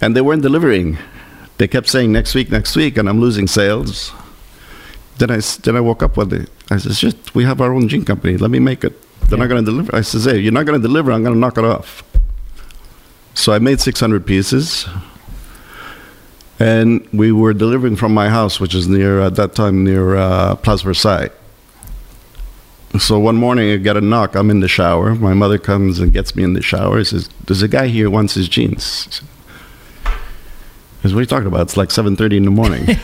[0.00, 0.96] And they weren't delivering.
[1.58, 4.10] They kept saying next week, next week, and I'm losing sales.
[5.18, 6.46] Then I, then I woke up one day.
[6.70, 8.38] I said, shit, we have our own jean company.
[8.38, 8.98] Let me make it.
[9.28, 9.94] They're not going to deliver.
[9.94, 11.12] I says, hey, you're not going to deliver.
[11.12, 12.02] I'm going to knock it off.
[13.34, 14.86] So I made 600 pieces.
[16.58, 20.54] And we were delivering from my house, which is near, at that time, near uh,
[20.56, 21.30] Place Versailles.
[22.98, 24.36] So one morning I get a knock.
[24.36, 25.16] I'm in the shower.
[25.16, 27.02] My mother comes and gets me in the shower.
[27.02, 29.20] She says, "There's a guy here who wants his jeans."
[30.06, 30.12] I
[31.02, 31.62] says, "What are you talking about?
[31.62, 32.96] It's like 7:30 in the morning."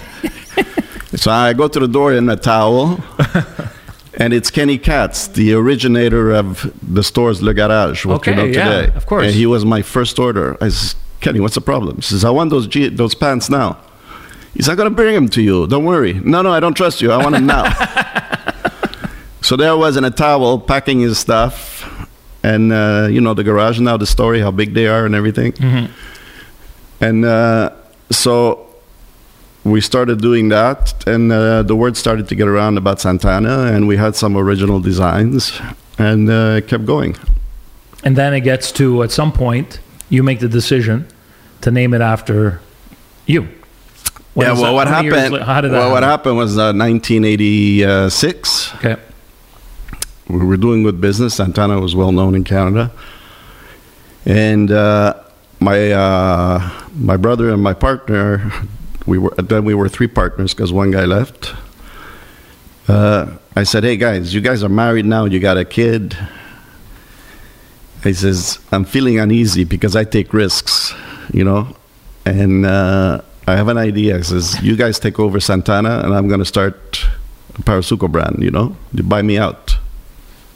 [1.16, 3.00] so I go to the door in a towel,
[4.20, 8.44] and it's Kenny Katz, the originator of the stores Le Garage, what you Okay, know
[8.44, 8.92] yeah, today.
[8.96, 9.24] of course.
[9.26, 10.56] And he was my first order.
[10.60, 13.76] I said, "Kenny, what's the problem?" He says, "I want those je- those pants now."
[14.54, 15.66] He's not going to bring them to you.
[15.66, 16.14] Don't worry.
[16.14, 17.10] No, no, I don't trust you.
[17.12, 17.64] I want them now.
[19.42, 21.82] So there I was in a towel packing his stuff,
[22.42, 25.54] and uh, you know the garage now, the story, how big they are, and everything.
[27.00, 27.70] And uh,
[28.10, 28.69] so
[29.64, 33.86] we started doing that, and uh, the word started to get around about Santana, and
[33.86, 35.60] we had some original designs,
[35.98, 37.16] and uh, it kept going.
[38.02, 41.06] And then it gets to at some point you make the decision
[41.60, 42.60] to name it after
[43.26, 43.42] you.
[44.32, 45.42] When yeah, well, that- what how many years happened?
[45.44, 45.78] How did that?
[45.78, 48.74] well, what happened was uh, 1986.
[48.76, 48.96] Okay.
[50.28, 51.34] we were doing good business.
[51.34, 52.90] Santana was well known in Canada.
[54.24, 55.14] And uh,
[55.58, 58.50] my uh, my brother and my partner,
[59.06, 61.54] we were then we were three partners because one guy left.
[62.88, 65.24] Uh, I said, "Hey guys, you guys are married now.
[65.24, 66.16] You got a kid."
[68.02, 70.94] He says, "I'm feeling uneasy because I take risks,
[71.32, 71.76] you know,
[72.24, 76.28] and uh, I have an idea." He says, "You guys take over Santana, and I'm
[76.28, 77.04] going to start
[77.56, 78.38] a Parasuco brand.
[78.40, 79.76] You know, you buy me out,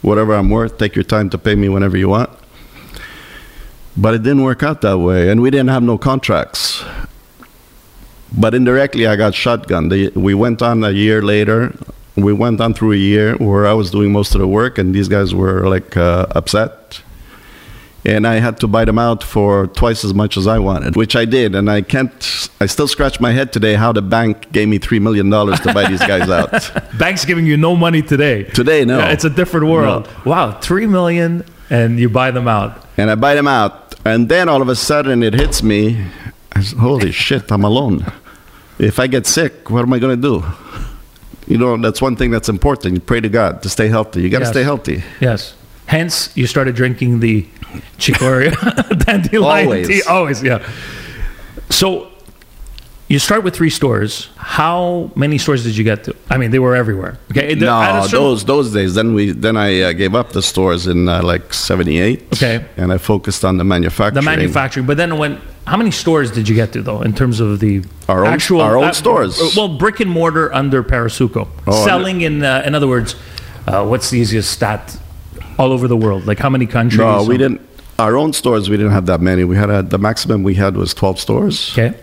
[0.01, 0.77] whatever I'm worth.
[0.77, 2.29] Take your time to pay me whenever you want."
[3.97, 6.83] But it didn't work out that way, and we didn't have no contracts.
[8.37, 9.89] But indirectly, I got shotgun.
[9.89, 11.73] They, we went on a year later.
[12.15, 14.93] We went on through a year where I was doing most of the work, and
[14.93, 17.01] these guys were like uh, upset.
[18.07, 21.15] And I had to buy them out for twice as much as I wanted, which
[21.15, 21.55] I did.
[21.55, 22.49] And I can't.
[22.61, 25.73] I still scratch my head today how the bank gave me three million dollars to
[25.73, 26.51] buy these guys out.
[26.99, 28.43] Bank's giving you no money today.
[28.43, 28.99] Today, no.
[28.99, 30.07] Yeah, it's a different world.
[30.23, 32.83] Wow, three million, and you buy them out.
[32.97, 33.95] and I buy them out.
[34.05, 36.05] And then all of a sudden it hits me.
[36.53, 38.05] I said, Holy shit, I'm alone.
[38.79, 40.43] If I get sick, what am I going to do?
[41.47, 42.93] You know, that's one thing that's important.
[42.95, 44.21] You pray to God to stay healthy.
[44.21, 44.53] You got to Yes.
[44.53, 45.03] stay healthy.
[45.21, 45.53] Yes.
[45.85, 47.45] Hence, you started drinking the
[47.99, 48.51] chicoria
[49.05, 49.87] dandelion Always.
[49.87, 50.01] tea.
[50.09, 50.67] Always, yeah.
[51.69, 52.09] So,
[53.07, 54.29] you start with three stores.
[54.37, 56.15] How many stores did you get to?
[56.29, 57.17] I mean, they were everywhere.
[57.31, 57.53] Okay.
[57.55, 58.95] No, those those days.
[58.95, 62.23] Then we then I uh, gave up the stores in uh, like '78.
[62.33, 62.65] Okay.
[62.77, 64.15] and I focused on the manufacturing.
[64.15, 64.85] the manufacturing.
[64.87, 67.83] But then, when how many stores did you get to though, in terms of the
[68.09, 69.39] Our own- actual our own stores.
[69.39, 72.43] uh, Well, brick and mortar under Parasuco, Oh, selling in.
[72.43, 73.15] Uh, in other words,
[73.67, 74.97] uh, what's the easiest stat?
[75.57, 76.99] All over the world, like how many countries?
[76.99, 77.61] No, we didn't.
[77.97, 79.45] Our own stores, we didn't have that many.
[79.45, 81.93] We had a, the maximum we had was 12 stores, Okay,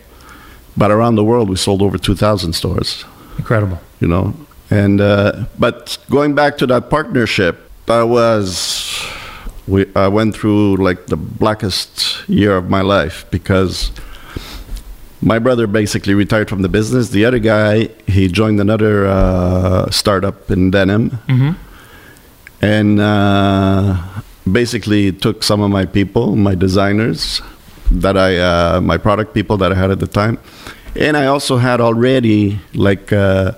[0.77, 3.05] but around the world we sold over 2,000 stores.
[3.39, 3.79] incredible.
[4.01, 4.35] you know
[4.71, 9.03] and uh, but going back to that partnership I was
[9.69, 13.91] we i went through like the blackest year of my life because
[15.21, 20.51] my brother basically retired from the business the other guy he joined another uh, startup
[20.51, 21.19] in denim
[22.61, 23.97] and uh,
[24.51, 27.41] basically took some of my people my designers
[28.01, 30.39] that i uh, my product people that i had at the time
[30.97, 33.53] and i also had already like uh,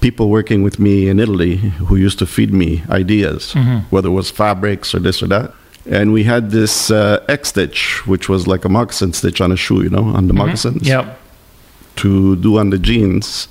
[0.00, 1.56] people working with me in italy
[1.88, 3.54] who used to feed me ideas
[3.90, 5.52] whether it was fabrics or this or that
[5.86, 9.56] and we had this uh, X stitch, which was like a moccasin stitch on a
[9.64, 11.04] shoe, you know, on the moccasins Yep.
[11.96, 13.48] to do on the jeans.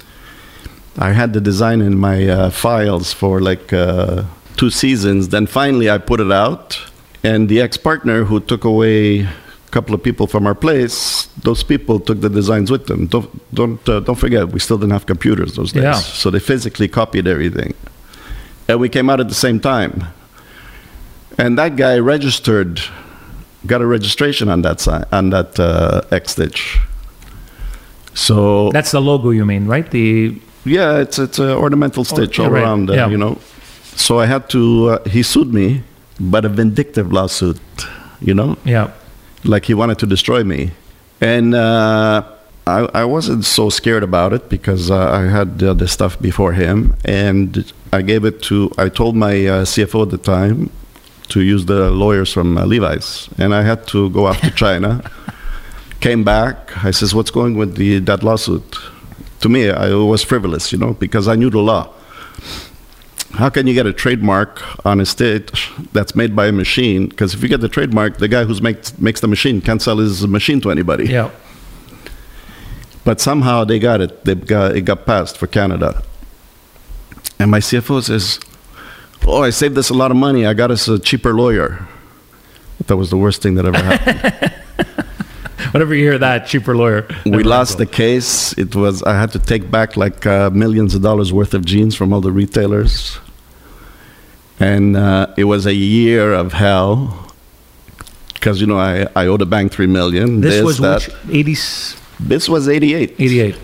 [0.98, 4.24] I had the design in my uh, files for like uh,
[4.58, 5.30] two seasons.
[5.30, 6.80] Then finally, I put it out,
[7.24, 9.28] and the ex-partner who took away
[9.74, 13.08] couple of people from our place, those people took the designs with them.
[13.08, 16.00] Don't don't uh, don't forget, we still didn't have computers those days, Yeah.
[16.22, 17.74] so they physically copied everything,
[18.68, 19.94] and we came out at the same time.
[21.38, 22.80] And that guy registered,
[23.66, 26.78] got a registration on that sign on that uh, X stitch.
[28.14, 29.90] So That's the logo you mean, right?
[29.90, 32.64] The yeah, it's it's an ornamental stitch yeah, all right.
[32.64, 33.10] around, uh, Yeah.
[33.12, 33.38] you know.
[33.96, 34.60] So I had to.
[34.90, 35.82] Uh, he sued me,
[36.20, 37.60] but a vindictive lawsuit,
[38.22, 38.88] you know, yeah.
[39.44, 40.72] Like he wanted to destroy me,
[41.22, 42.24] and uh,
[42.66, 46.54] I I wasn't so scared about it because uh, I had uh, the stuff before
[46.54, 48.72] him, and I gave it to.
[48.78, 50.70] I told my uh, CFO at the time
[51.30, 55.02] to use the lawyers from uh, Levi's, and I had to go off to China.
[56.00, 56.84] Came back.
[56.84, 58.78] I says, "What's going with the that lawsuit?"
[59.42, 61.90] To me, I, it was frivolous, you know, because I knew the law.
[63.34, 67.08] How can you get a trademark on a stitch that's made by a machine?
[67.08, 69.98] Because if you get the trademark, the guy who makes makes the machine can't sell
[69.98, 71.08] his machine to anybody.
[71.08, 71.32] Yeah.
[73.04, 74.24] But somehow they got it.
[74.26, 76.04] They got it got passed for Canada.
[77.40, 78.40] And my CFO says,
[79.26, 80.46] "Oh, I saved us a lot of money.
[80.46, 81.88] I got us a cheaper lawyer."
[82.86, 84.54] That was the worst thing that ever happened.
[85.72, 87.08] Whenever you hear that, cheaper lawyer.
[87.26, 88.58] we lost the case.
[88.58, 91.96] It was I had to take back like uh, millions of dollars worth of jeans
[91.96, 93.20] from all the retailers,
[94.60, 97.20] and uh, it was a year of hell.
[98.34, 100.42] Because you know I, I owe the bank three million.
[100.42, 101.04] This was that.
[101.28, 101.54] which 80,
[102.20, 103.12] This was eighty eight.
[103.20, 103.58] 88.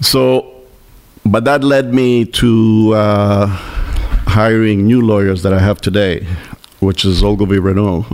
[0.00, 0.62] So,
[1.26, 3.46] but that led me to uh,
[4.26, 6.26] hiring new lawyers that I have today,
[6.80, 8.06] which is Ogilvy Renault,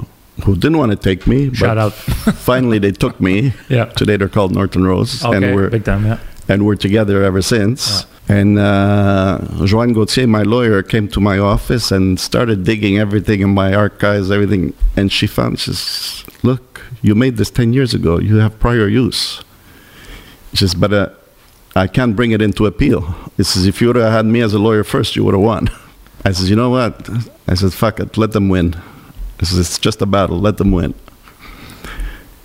[0.45, 1.53] who didn't want to take me.
[1.55, 1.93] Shout but out.
[2.35, 3.53] finally, they took me.
[3.69, 3.87] Yeah.
[3.87, 6.19] Today they're called Norton Rose, Okay, and we're big time, yeah.
[6.49, 8.07] and we're together ever since.
[8.29, 13.51] And uh, Joanne Gauthier, my lawyer, came to my office and started digging everything in
[13.55, 14.75] my archives, everything.
[14.97, 18.19] And she found, she says, Look, you made this 10 years ago.
[18.19, 19.43] You have prior use.
[20.53, 21.11] She says, But uh,
[21.77, 23.15] I can't bring it into appeal.
[23.39, 25.43] It says, If you would have had me as a lawyer first, you would have
[25.43, 25.71] won.
[26.25, 27.09] I says, You know what?
[27.47, 28.75] I said, Fuck it, let them win.
[29.39, 30.39] It's just a battle.
[30.39, 30.95] Let them win.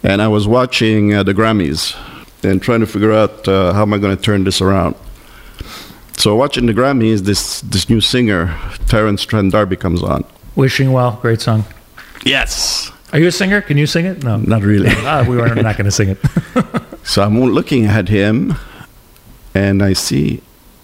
[0.03, 1.95] And I was watching uh, the Grammys
[2.43, 4.95] and trying to figure out uh, how am I going to turn this around.
[6.17, 8.55] So watching the Grammys, this this new singer,
[8.87, 10.23] Terence Trent D'Arby, comes on.
[10.55, 11.65] Wishing well, great song.
[12.25, 12.91] Yes.
[13.13, 13.61] Are you a singer?
[13.61, 14.23] Can you sing it?
[14.23, 14.37] No.
[14.37, 14.89] Not really.
[15.03, 16.19] Ah, we were not going to sing it.
[17.03, 18.53] So I'm looking at him,
[19.55, 20.41] and I see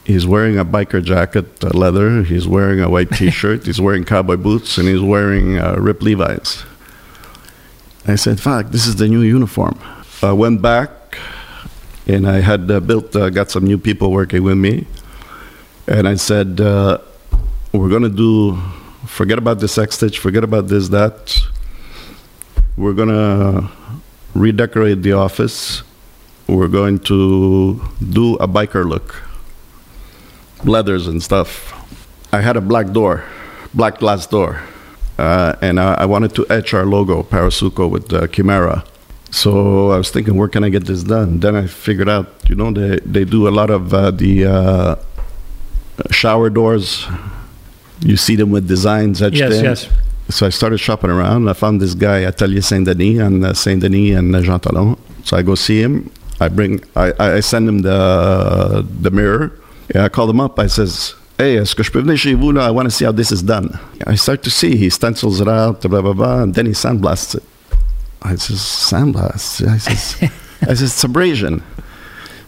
[0.08, 2.24] he's wearing a biker jacket, uh, leather.
[2.24, 3.66] He's wearing a white T-shirt.
[3.66, 6.64] he's wearing cowboy boots, and he's wearing uh, Rip Levi's.
[8.08, 9.78] I said, "Fuck, this is the new uniform."
[10.24, 11.20] I went back,
[12.08, 14.88] and I had uh, built, uh, got some new people working with me,
[15.88, 17.00] and I said, uh,
[17.74, 18.58] "We're gonna do.
[19.06, 20.20] Forget about the sex stitch.
[20.20, 21.38] Forget about this, that.
[22.78, 23.70] We're gonna
[24.34, 25.84] redecorate the office."
[26.48, 27.78] we're going to
[28.10, 29.27] do a biker look
[30.66, 31.74] leathers and stuff
[32.32, 33.24] i had a black door
[33.74, 34.62] black glass door
[35.20, 38.84] uh, and I, I wanted to etch our logo parasuco with uh, chimera
[39.32, 42.56] so i was thinking where can i get this done then i figured out you
[42.56, 44.96] know they, they do a lot of uh, the uh,
[46.12, 47.06] shower doors
[48.02, 49.84] you see them with designs etched yes, in yes.
[49.84, 50.36] yes.
[50.36, 51.50] so I started shopping around.
[51.50, 54.98] I found this guy, Atelier Saint Denis, and uh, Saint Denis and uh, Jean Talon.
[55.24, 56.12] So I go see him.
[56.40, 59.52] I bring, I, I send him the the mirror.
[59.94, 60.60] Yeah, I call him up.
[60.60, 61.58] I says, "Hey?
[61.58, 64.76] I want to see how this is done." I start to see.
[64.76, 67.44] He stencils it out, blah blah blah, and then he sandblasts it.
[68.22, 70.30] I says, "Sandblast?" I says,
[70.62, 71.62] "I says it's abrasion."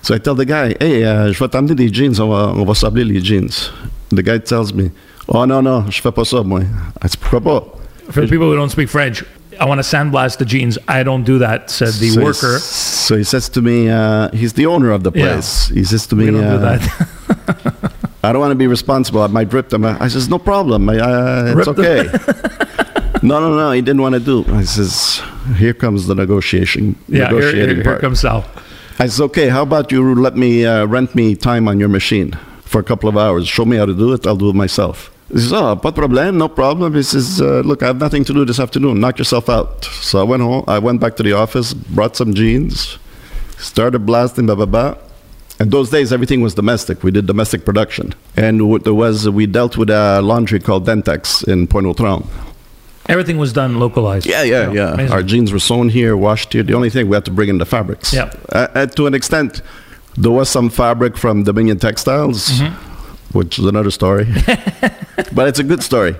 [0.02, 2.20] So I tell the guy, "Hey, uh, je vais t'amener des jeans.
[2.20, 3.72] On va, sabler les jeans."
[4.10, 4.92] The guy tells me,
[5.28, 6.62] "Oh no, no, je fais pas ça moi."
[7.02, 7.64] I said, "Pourquoi pas?"
[8.12, 9.24] For the people who don't speak French,
[9.60, 10.78] I want to sandblast the jeans.
[10.88, 12.60] I don't do that, said the so worker.
[12.60, 15.34] So he says to me, uh, he's the owner of the Yeah.
[15.34, 15.68] place.
[15.68, 17.92] He says to me, We don't uh, do that.
[18.24, 19.22] I don't want to be responsible.
[19.22, 19.86] I might rip them.
[19.86, 20.90] I says, no problem.
[20.90, 22.04] I, uh, it's Rip okay.
[23.24, 23.72] no, no, no.
[23.72, 24.46] He didn't want to do.
[24.54, 25.22] I says,
[25.56, 26.96] here comes the negotiation.
[27.08, 28.02] yeah, here, negotiating here, here part.
[28.02, 28.44] comes Sal.
[29.00, 29.48] I says, okay.
[29.50, 32.34] How about you let me uh, rent me time on your machine
[32.66, 33.48] for a couple of hours?
[33.48, 34.28] Show me how to do it.
[34.28, 35.12] I'll do it myself.
[35.32, 36.96] He says, oh, de problème, no problem.
[36.96, 39.00] He says, uh, look, I have nothing to do this afternoon.
[39.00, 39.84] Knock yourself out.
[39.86, 40.64] So I went home.
[40.68, 42.98] I went back to the office, brought some jeans,
[43.58, 44.96] started blasting, blah, blah, blah.
[45.60, 47.04] And those days, everything was domestic.
[47.04, 48.14] We did domestic production.
[48.38, 52.26] And w- there was, we dealt with a laundry called Dentex in Point Autran.
[53.08, 54.26] Everything was done localized.
[54.26, 54.94] Yeah, yeah, yeah.
[54.94, 55.12] amazing.
[55.12, 56.64] Our jeans were sewn here, washed here.
[56.64, 58.14] The only thing we had to bring in the fabrics.
[58.14, 58.32] Yeah.
[58.52, 59.62] Uh, uh, to an extent,
[60.16, 62.89] there was some fabric from Dominion Textiles, Mm-hmm.
[63.32, 64.26] Which is another story,
[65.34, 66.16] but it's a good story.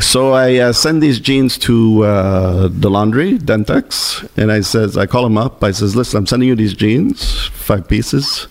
[0.00, 5.06] So I uh, send these jeans to uh, the laundry, Dentex, and I says, I
[5.06, 5.62] call him up.
[5.62, 8.48] I says, listen, I'm sending you these jeans, five pieces.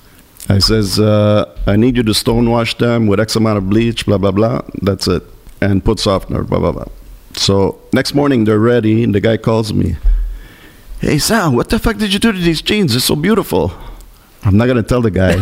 [0.47, 4.19] I says, uh, I need you to stonewash them with X amount of bleach, blah
[4.19, 4.61] blah blah.
[4.81, 5.23] That's it,
[5.61, 6.85] and put softener, blah blah blah.
[7.33, 9.97] So next morning they're ready, and the guy calls me.
[10.99, 12.91] Hey Sal, what the fuck did you do to these jeans?
[12.91, 13.73] They're so beautiful.
[14.43, 15.33] I'm not gonna tell the guy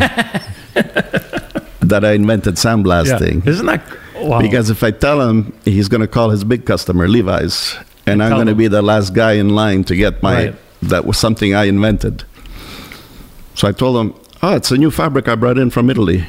[1.93, 2.63] that I invented Yeah.
[2.65, 3.82] sandblasting Isn't that
[4.15, 4.41] wow?
[4.41, 7.58] because if I tell him, he's gonna call his big customer Levi's,
[8.10, 10.36] and I'm gonna be the last guy in line to get my.
[10.36, 10.56] Right.
[10.93, 12.15] That was something I invented.
[13.56, 14.10] So I told him,
[14.41, 16.19] "Oh, it's a new fabric I brought in from Italy."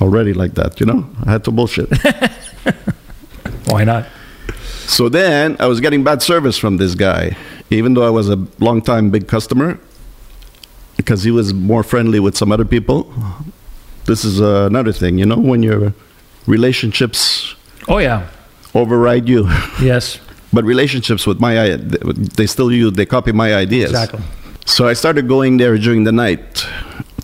[0.00, 1.00] Already like that, you know.
[1.26, 1.88] I had to bullshit.
[3.72, 4.04] Why not?
[4.86, 7.36] So then I was getting bad service from this guy,
[7.70, 9.78] even though I was a long time big customer,
[10.98, 12.98] because he was more friendly with some other people.
[14.06, 15.92] This is uh, another thing, you know, when your
[16.46, 17.54] relationships
[17.88, 18.26] Oh yeah.
[18.74, 19.48] override you.
[19.82, 20.18] Yes.
[20.52, 21.76] but relationships with my, i-
[22.38, 23.90] they still use, they copy my ideas.
[23.90, 24.20] Exactly.
[24.66, 26.66] So I started going there during the night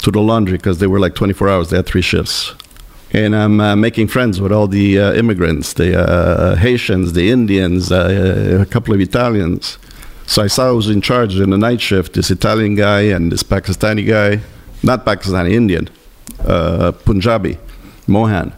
[0.03, 1.71] to the laundry because they were like 24 hours.
[1.71, 2.55] They had three shifts.
[3.13, 7.91] And I'm uh, making friends with all the uh, immigrants, the uh, Haitians, the Indians,
[7.91, 9.79] uh, a couple of Italians.
[10.27, 13.33] So I saw I was in charge in the night shift, this Italian guy and
[13.33, 14.41] this Pakistani guy,
[14.83, 15.89] not Pakistani, Indian,
[16.47, 17.59] uh, Punjabi,
[18.07, 18.53] Mohan.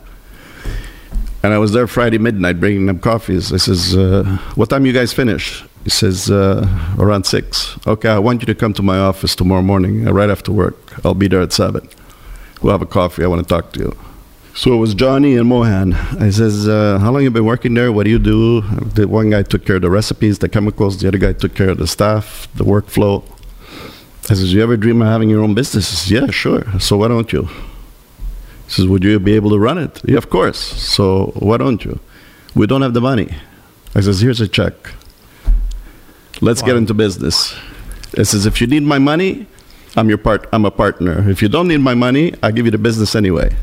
[1.43, 3.53] And I was there Friday midnight bringing them coffees.
[3.53, 5.65] I says, uh, what time you guys finish?
[5.83, 6.65] He says, uh,
[6.99, 7.77] around six.
[7.87, 11.05] Okay, I want you to come to my office tomorrow morning, uh, right after work.
[11.05, 11.89] I'll be there at seven.
[12.63, 13.25] We'll have a coffee.
[13.25, 13.97] I want to talk to you.
[14.55, 15.95] So it was Johnny and Mohan.
[15.95, 17.91] I says, uh, how long you been working there?
[17.91, 18.61] What do you do?
[18.61, 21.01] The one guy took care of the recipes, the chemicals.
[21.01, 23.25] The other guy took care of the staff, the workflow.
[24.31, 25.89] I says, you ever dream of having your own business?
[25.89, 26.65] Says, yeah, sure.
[26.79, 27.49] So why don't you?
[28.73, 30.01] He says, would you be able to run it?
[30.03, 30.57] Yeah, of course.
[30.59, 32.01] So why don't you?
[32.55, 33.29] We don't have the money.
[33.95, 34.73] I says, here's a check.
[36.41, 37.55] Let's get into business.
[38.17, 39.47] I says, if you need my money,
[39.95, 40.49] I'm your part.
[40.55, 41.29] I'm a partner.
[41.29, 43.55] If you don't need my money, I give you the business anyway.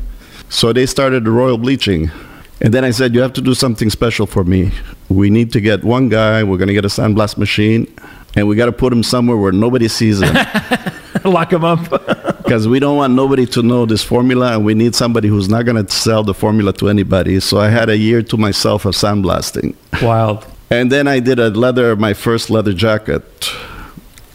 [0.48, 2.12] So they started the Royal Bleaching,
[2.60, 4.70] And then I said, You have to do something special for me.
[5.08, 7.92] We need to get one guy, we're going to get a sandblast machine,
[8.36, 10.34] and we got to put him somewhere where nobody sees him.
[11.24, 12.36] Lock him up.
[12.50, 15.66] Because we don't want nobody to know this formula, and we need somebody who's not
[15.66, 17.38] going to sell the formula to anybody.
[17.38, 19.76] So I had a year to myself of sandblasting.
[20.02, 20.44] Wild.
[20.68, 23.22] And then I did a leather, my first leather jacket,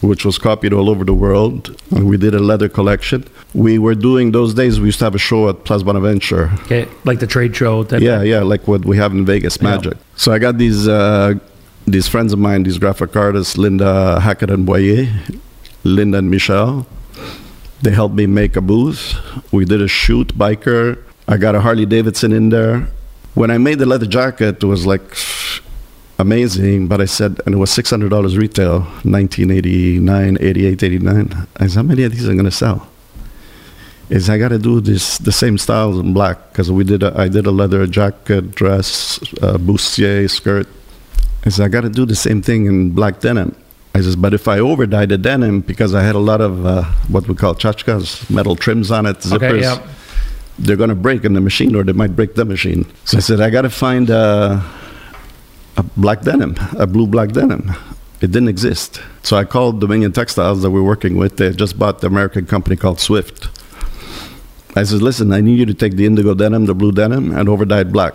[0.00, 1.78] which was copied all over the world.
[1.90, 3.26] And we did a leather collection.
[3.52, 4.80] We were doing those days.
[4.80, 6.50] We used to have a show at Plaza Bonaventure.
[6.60, 7.82] Okay, like the trade show.
[7.82, 9.76] That Yeah, yeah, like what we have in Vegas, Yeah.
[9.76, 9.98] Magic.
[10.16, 11.34] So I got these uh,
[11.86, 15.06] these friends of mine, these graphic artists, Linda Hackett and Boyer,
[15.84, 16.86] Linda and Michel.
[17.86, 19.14] They helped me make a booth.
[19.52, 20.98] We did a shoot, biker.
[21.28, 22.88] I got a Harley Davidson in there.
[23.34, 25.16] When I made the leather jacket, it was like
[26.18, 31.46] amazing, but I said, and it was $600 retail, 1989, 88, 89.
[31.58, 32.88] I said, how many of these am going to sell?
[34.10, 37.16] is I got to do this the same styles in black because we did a,
[37.16, 40.66] I did a leather jacket, dress, uh, bustier, skirt.
[41.44, 43.54] I said I got to do the same thing in black denim.
[43.96, 46.66] I says, but if I over dye the denim because I had a lot of
[46.66, 49.78] uh, what we call chachkas, metal trims on it, zippers, Okay, yeah.
[50.58, 52.84] they're going to break in the machine or they might break the machine.
[53.04, 54.60] So I said I got to find uh,
[55.78, 57.72] a black denim, a blue black denim.
[58.20, 59.00] It didn't exist.
[59.22, 61.36] So I called Dominion Textiles that we're working with.
[61.36, 63.48] They just bought the American company called Swift.
[64.76, 67.48] I said, listen, I need you to take the indigo denim, the blue denim, and
[67.48, 68.12] overdye it black.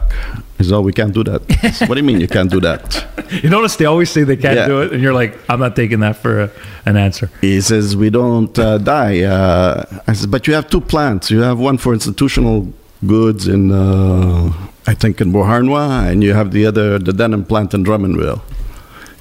[0.60, 1.42] He said, oh, we can't do that.
[1.74, 3.08] Said, what do you mean you can't do that?
[3.44, 4.68] You notice they always say they can't Yeah.
[4.68, 6.52] do it, and you're like, I'm not taking that for a,
[6.86, 7.30] an answer.
[7.40, 9.22] He says, we don't uh, dye.
[9.22, 11.32] Uh, I said, but you have two plants.
[11.32, 12.68] You have one for institutional
[13.08, 14.52] goods in, uh,
[14.86, 18.42] I think, in Beauharnois, and you have the other, the denim plant in Drummondville.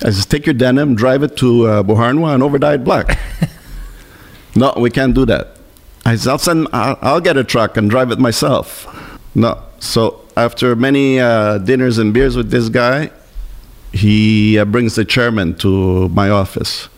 [0.02, 3.16] I says, take your denim, drive it to uh, Beauharnois, and overdye it black.
[4.56, 5.56] no, we can't do that.
[6.04, 8.86] I said, I'll, send, I'll, I'll get a truck and drive it myself.
[9.34, 9.62] No.
[9.78, 13.10] So after many uh, dinners and beers with this guy,
[13.92, 16.88] he uh, brings the chairman to my office.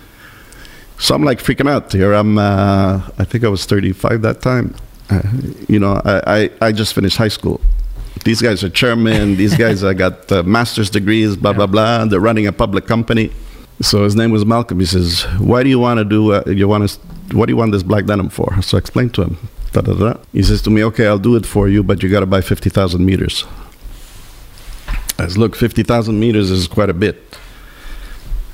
[0.98, 2.12] So I'm like freaking out here.
[2.12, 4.74] I'm, uh, I think I was 35 that time.
[5.10, 5.20] Uh,
[5.68, 7.60] you know, I, I, I just finished high school.
[8.24, 9.36] These guys are chairmen.
[9.42, 11.36] These guys I got uh, master's degrees.
[11.36, 12.04] Blah blah blah.
[12.04, 13.32] They're running a public company.
[13.80, 14.78] So his name was Malcolm.
[14.78, 16.32] He says, "Why do you want to do?
[16.32, 16.98] Uh, you want to?
[17.32, 19.36] What do you want this black denim for?" So I explained to him.
[19.72, 20.14] Da, da, da.
[20.32, 22.40] He says to me, "Okay, I'll do it for you, but you got to buy
[22.40, 23.44] fifty thousand meters."
[25.18, 27.16] I said, "Look, fifty thousand meters is quite a bit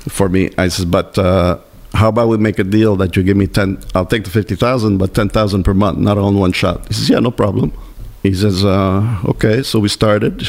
[0.07, 1.59] for me." I says, "But." Uh,
[1.93, 4.97] how about we make a deal that you give me 10 i'll take the 50000
[4.97, 7.73] but 10000 per month not all in one shot he says yeah no problem
[8.23, 10.47] he says uh, okay so we started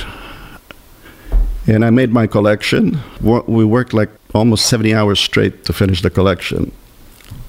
[1.67, 6.11] and i made my collection we worked like almost 70 hours straight to finish the
[6.11, 6.73] collection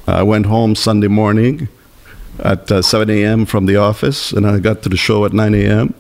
[0.08, 1.68] i went home sunday morning
[2.40, 5.54] at uh, 7 a.m from the office and i got to the show at 9
[5.56, 5.94] a.m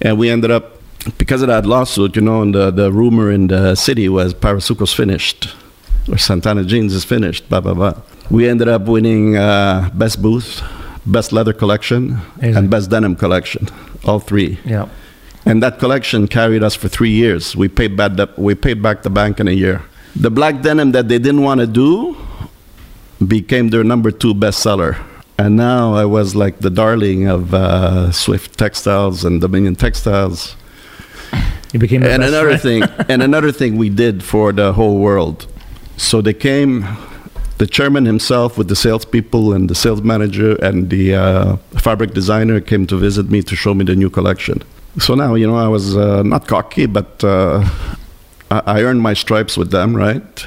[0.00, 0.80] and we ended up
[1.16, 4.92] because of that lawsuit you know and the, the rumor in the city was parasuco's
[4.92, 5.54] finished
[6.10, 7.94] or Santana Jeans is finished, blah, blah, blah.
[8.30, 10.62] We ended up winning uh, Best Booth,
[11.06, 12.56] Best Leather Collection, Amazing.
[12.56, 13.68] and Best Denim Collection,
[14.04, 14.58] all three.
[14.64, 14.88] Yeah.
[15.44, 17.56] And that collection carried us for three years.
[17.56, 19.82] We paid back the, we paid back the bank in a year.
[20.16, 22.16] The black denim that they didn't want to do
[23.26, 24.96] became their number two bestseller.
[25.38, 30.56] And now I was like the darling of uh, Swift Textiles and Dominion Textiles.
[31.70, 35.46] You became And another thing, and another thing we did for the whole world.
[35.98, 36.86] So they came,
[37.58, 42.62] the chairman himself with the salespeople and the sales manager and the uh, fabric designer
[42.62, 44.62] came to visit me to show me the new collection.
[44.98, 47.68] So now, you know, I was uh, not cocky, but uh,
[48.50, 50.46] I, I earned my stripes with them, right?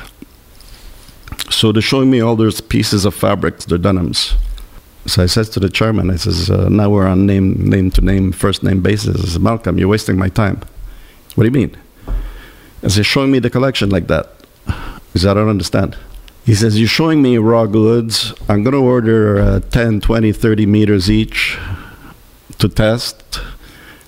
[1.49, 4.35] So they're showing me all those pieces of fabrics, their denims.
[5.07, 8.01] So I says to the chairman, I says, uh, now we're on name name to
[8.01, 9.17] name, first name basis.
[9.17, 10.61] I says, Malcolm, you're wasting my time.
[11.35, 11.75] What do you mean?
[12.83, 14.29] I says, showing me the collection like that.
[15.13, 15.97] He said, I don't understand.
[16.45, 18.33] He says, You're showing me raw goods.
[18.49, 21.57] I'm going to order uh, 10, 20, 30 meters each
[22.57, 23.41] to test.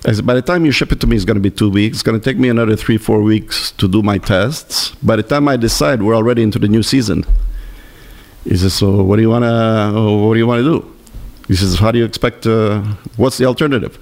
[0.05, 1.69] I said, By the time you ship it to me, it's going to be two
[1.69, 1.97] weeks.
[1.97, 4.91] It's going to take me another three, four weeks to do my tests.
[4.95, 7.25] By the time I decide, we're already into the new season.
[8.43, 10.95] He says, So what do you want to what do you want to do?
[11.47, 12.81] He says, How do you expect, uh,
[13.15, 13.97] what's the alternative?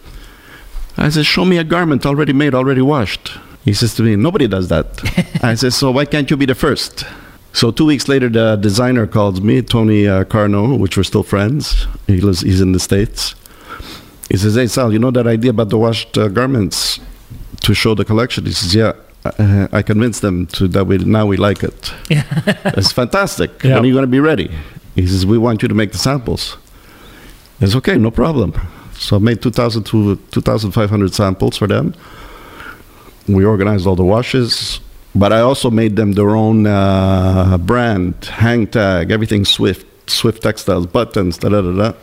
[0.98, 3.34] I said, Show me a garment already made, already washed.
[3.64, 4.88] He says to me, Nobody does that.
[5.44, 7.06] I said, So why can't you be the first?
[7.54, 11.86] So two weeks later, the designer calls me, Tony uh, Carno, which we're still friends.
[12.08, 13.36] He lives, he's in the States.
[14.32, 17.02] He says, Hey, Sal, you know that idea about the washed uh, garments
[17.64, 18.46] to show the collection?
[18.46, 18.94] He says, Yeah.
[19.26, 21.94] Uh, I convinced them to that we now we like it.
[22.10, 23.52] it's fantastic.
[23.62, 23.76] Yeah.
[23.76, 24.50] When are you going to be ready?
[24.96, 26.58] He says, We want you to make the samples.
[27.60, 28.54] It's okay, no problem.
[28.94, 31.94] So I made 2,000 to 2,500 samples for them.
[33.28, 34.80] We organized all the washes,
[35.14, 40.88] but I also made them their own uh, brand, hang tag, everything Swift, Swift textiles,
[40.88, 41.98] buttons, da da da da.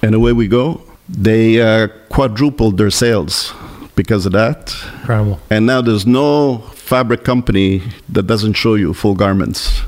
[0.00, 0.82] And away we go.
[1.12, 3.52] They uh, quadrupled their sales
[3.96, 4.74] because of that.
[5.00, 5.40] Incredible.
[5.50, 9.82] And now there's no fabric company that doesn't show you full garments.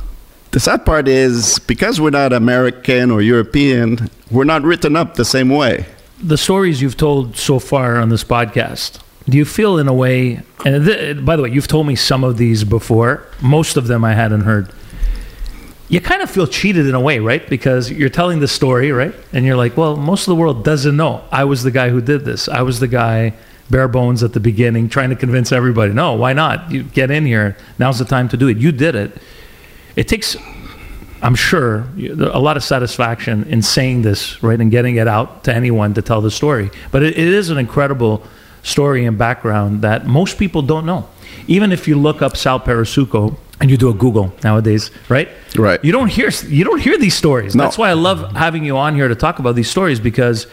[0.51, 5.25] The sad part is because we're not American or European, we're not written up the
[5.25, 5.87] same way.
[6.23, 10.43] The stories you've told so far on this podcast, do you feel in a way,
[10.67, 14.05] and th- by the way, you've told me some of these before, most of them
[14.05, 14.69] I hadn't heard.
[15.93, 17.47] You kind of feel cheated in a way, right?
[17.47, 19.15] Because you're telling the story, right?
[19.35, 21.23] And you're like, well, most of the world doesn't know.
[21.31, 22.49] I was the guy who did this.
[22.49, 23.35] I was the guy
[23.69, 26.73] bare bones at the beginning trying to convince everybody, no, why not?
[26.73, 27.59] You get in here.
[27.79, 28.57] Now's the time to do it.
[28.57, 29.19] You did it.
[29.95, 30.35] It takes
[31.21, 35.55] I'm sure a lot of satisfaction in saying this, right, and getting it out to
[35.55, 36.71] anyone to tell the story.
[36.91, 38.27] But it, it is an incredible
[38.63, 41.09] story and background that most people don't know.
[41.47, 45.29] Even if you look up Sal Parasuco and you do a Google nowadays, right?
[45.57, 45.83] Right.
[45.85, 47.55] You don't hear you don't hear these stories.
[47.55, 47.65] No.
[47.65, 50.47] That's why I love having you on here to talk about these stories because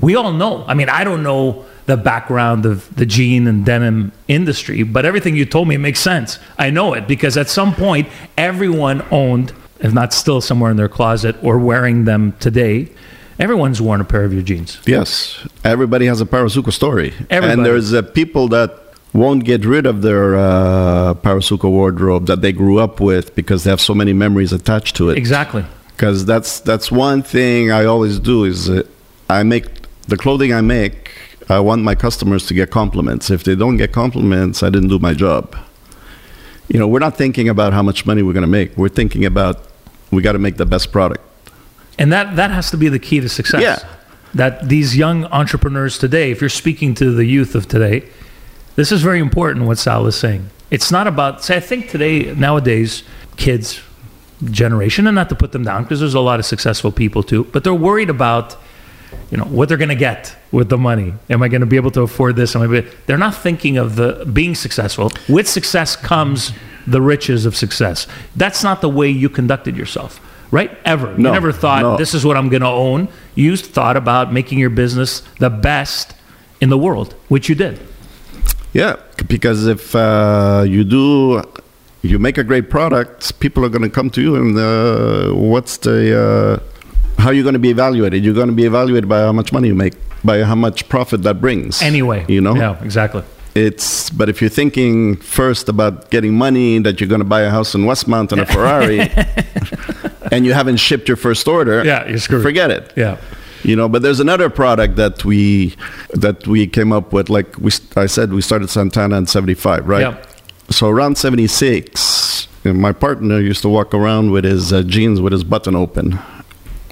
[0.00, 0.64] we all know.
[0.66, 5.36] I mean, I don't know the background of the jean and denim industry, but everything
[5.36, 6.38] you told me makes sense.
[6.58, 10.88] I know it because at some point everyone owned if not still somewhere in their
[10.88, 12.88] closet or wearing them today.
[13.38, 14.80] Everyone's worn a pair of your jeans.
[14.86, 17.52] Yes, everybody has a Parasuco story, Everybody.
[17.52, 22.52] and there's uh, people that won't get rid of their uh, Parasuco wardrobe that they
[22.52, 25.18] grew up with because they have so many memories attached to it.
[25.18, 25.64] Exactly.
[25.88, 28.82] Because that's that's one thing I always do is uh,
[29.30, 29.64] I make
[30.08, 31.10] the clothing I make.
[31.48, 33.30] I want my customers to get compliments.
[33.30, 35.56] If they don't get compliments, I didn't do my job.
[36.68, 38.76] You know, we're not thinking about how much money we're going to make.
[38.76, 39.68] We're thinking about
[40.10, 41.22] we got to make the best product.
[41.98, 43.62] And that, that has to be the key to success.
[43.62, 43.78] Yeah.
[44.34, 48.08] That these young entrepreneurs today, if you're speaking to the youth of today,
[48.76, 50.50] this is very important what Sal is saying.
[50.70, 53.02] It's not about, say, I think today, nowadays,
[53.36, 53.80] kids,
[54.44, 57.44] generation, and not to put them down because there's a lot of successful people too,
[57.44, 58.56] but they're worried about,
[59.30, 61.14] you know, what they're going to get with the money.
[61.30, 62.54] Am I going to be able to afford this?
[62.54, 65.12] Am I be- they're not thinking of the being successful.
[65.28, 66.52] With success comes
[66.86, 68.06] the riches of success.
[68.34, 70.20] That's not the way you conducted yourself,
[70.50, 70.76] right?
[70.84, 71.16] Ever.
[71.16, 71.96] no, you never thought no.
[71.96, 73.08] this is what I'm going to own.
[73.34, 76.14] You thought about making your business the best
[76.60, 77.80] in the world, which you did.
[78.76, 78.96] Yeah,
[79.26, 81.42] because if uh, you do,
[82.02, 85.78] you make a great product, people are going to come to you, and uh, what's
[85.78, 88.22] the uh, how are you going to be evaluated?
[88.22, 91.22] You're going to be evaluated by how much money you make, by how much profit
[91.22, 91.80] that brings.
[91.80, 92.54] Anyway, you know.
[92.54, 93.22] Yeah, exactly.
[93.54, 97.50] It's but if you're thinking first about getting money that you're going to buy a
[97.50, 99.00] house in Westmount and a Ferrari,
[100.32, 102.42] and you haven't shipped your first order, Yeah, you're screwed.
[102.42, 102.92] Forget it.
[102.94, 103.16] Yeah.
[103.66, 105.74] You know, but there's another product that we
[106.10, 107.28] that we came up with.
[107.28, 110.02] Like we, I said, we started Santana in '75, right?
[110.02, 110.24] Yeah.
[110.70, 115.42] So around '76, my partner used to walk around with his uh, jeans with his
[115.42, 116.16] button open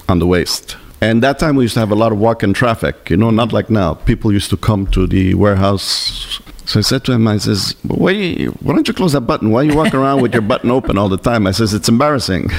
[0.09, 0.75] on the waist.
[0.99, 3.09] And that time we used to have a lot of walk-in traffic.
[3.09, 3.93] You know, not like now.
[3.93, 6.41] People used to come to the warehouse.
[6.65, 9.51] So I said to him, I says, why, why don't you close that button?
[9.51, 11.47] Why you walk around with your button open all the time?
[11.47, 12.49] I says, it's embarrassing.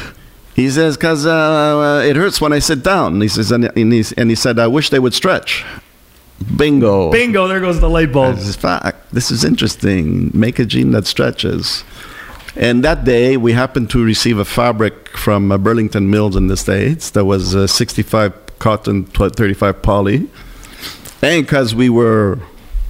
[0.57, 3.21] He says, because uh, it hurts when I sit down.
[3.21, 5.67] He says, and, and, he, and he said, I wish they would stretch.
[6.57, 7.13] Bingo.
[7.13, 8.37] Bingo, there goes the light bulb.
[8.37, 9.13] This is fact.
[9.13, 10.31] This is interesting.
[10.33, 11.85] Make a jean that stretches.
[12.57, 16.57] And that day, we happened to receive a fabric from uh, Burlington Mills in the
[16.57, 20.27] States that was uh, 65 cotton, 35 poly.
[21.21, 22.39] And because we were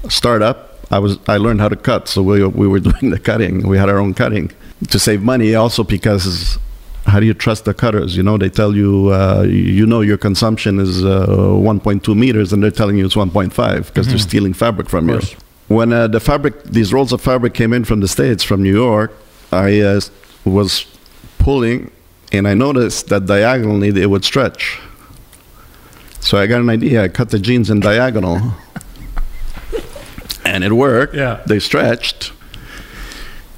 [0.05, 3.19] a startup, I was I learned how to cut, so we we were doing the
[3.19, 3.67] cutting.
[3.67, 4.53] We had our own cutting
[4.89, 5.53] to save money.
[5.57, 6.59] Also because
[7.07, 8.17] how do you trust the cutters?
[8.17, 12.63] You know, they tell you uh, you know your consumption is uh, 1.2 meters, and
[12.63, 15.21] they're telling you it's 1.5 because they're stealing fabric from you.
[15.69, 18.73] When uh, the fabric, these rolls of fabric came in from the states, from New
[18.73, 19.13] York,
[19.53, 20.01] I uh,
[20.45, 20.87] was
[21.39, 21.91] pulling,
[22.33, 24.81] and I noticed that diagonally it would stretch.
[26.21, 27.05] So I got an idea.
[27.05, 28.41] I cut the jeans in diagonal,
[30.45, 31.15] and it worked.
[31.15, 31.41] Yeah.
[31.47, 32.33] they stretched.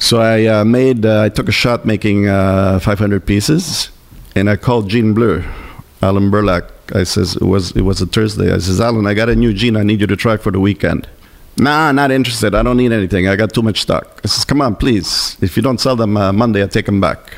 [0.08, 1.04] So I uh, made.
[1.04, 3.90] Uh, I took a shot making uh, 500 pieces,
[4.34, 5.44] and I called Jean Bleu,
[6.00, 6.64] Alan Burlack.
[6.94, 8.50] I says it was it was a Thursday.
[8.50, 9.76] I says Alan, I got a new jean.
[9.76, 11.06] I need you to try for the weekend.
[11.58, 12.54] Nah, not interested.
[12.54, 13.28] I don't need anything.
[13.28, 14.22] I got too much stock.
[14.24, 15.36] I says, come on, please.
[15.42, 17.36] If you don't sell them uh, Monday, I take them back.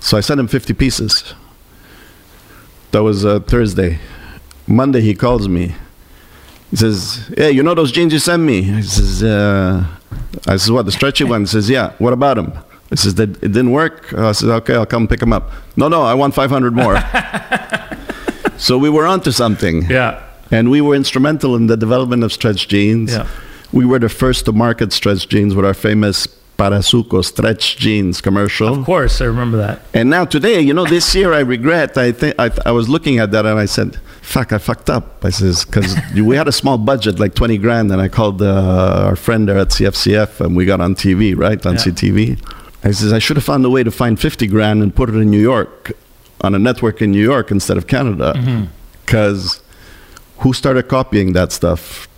[0.00, 1.32] So I sent him 50 pieces.
[2.90, 3.98] That was uh, Thursday.
[4.66, 5.74] Monday, he calls me.
[6.70, 9.86] He says, "Hey, you know those jeans you sent me?" He says, uh,
[10.46, 11.92] "I says what the stretchy one?" He says, "Yeah.
[11.98, 12.52] What about him?
[12.90, 15.88] He says, "That it didn't work." I says, "Okay, I'll come pick him up." No,
[15.88, 16.96] no, I want 500 more.
[18.58, 19.86] so we were onto something.
[19.90, 20.22] Yeah.
[20.50, 23.12] And we were instrumental in the development of stretch jeans.
[23.12, 23.26] Yeah.
[23.72, 28.68] We were the first to market stretch jeans with our famous Parasuco stretch jeans commercial.
[28.68, 29.80] Of course, I remember that.
[29.92, 31.98] And now today, you know, this year I regret.
[31.98, 35.24] I think I, I was looking at that and I said, "Fuck, I fucked up."
[35.24, 35.94] I says because
[36.30, 39.58] we had a small budget, like twenty grand, and I called uh, our friend there
[39.58, 41.80] at CFCF, and we got on TV, right on Yeah.
[41.84, 42.18] CTV.
[42.86, 45.14] I says I should have found a way to find fifty grand and put it
[45.16, 45.92] in New York
[46.40, 48.28] on a network in New York instead of Canada,
[49.04, 49.62] because
[50.38, 52.08] who started copying that stuff?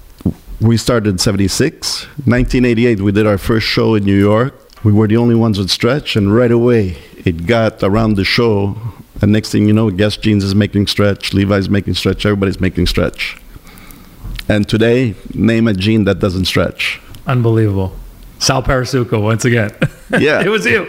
[0.60, 2.06] We started in 76.
[2.24, 4.54] 1988, we did our first show in New York.
[4.82, 8.76] We were the only ones with stretch, and right away it got around the show.
[9.22, 12.86] And next thing you know, Guess Jeans is making stretch, Levi's making stretch, everybody's making
[12.86, 13.36] stretch.
[14.48, 17.00] And today, name a jean that doesn't stretch.
[17.26, 17.96] Unbelievable.
[18.38, 19.70] Sal Parasuco once again.
[20.20, 20.40] Yeah.
[20.40, 20.86] it was you.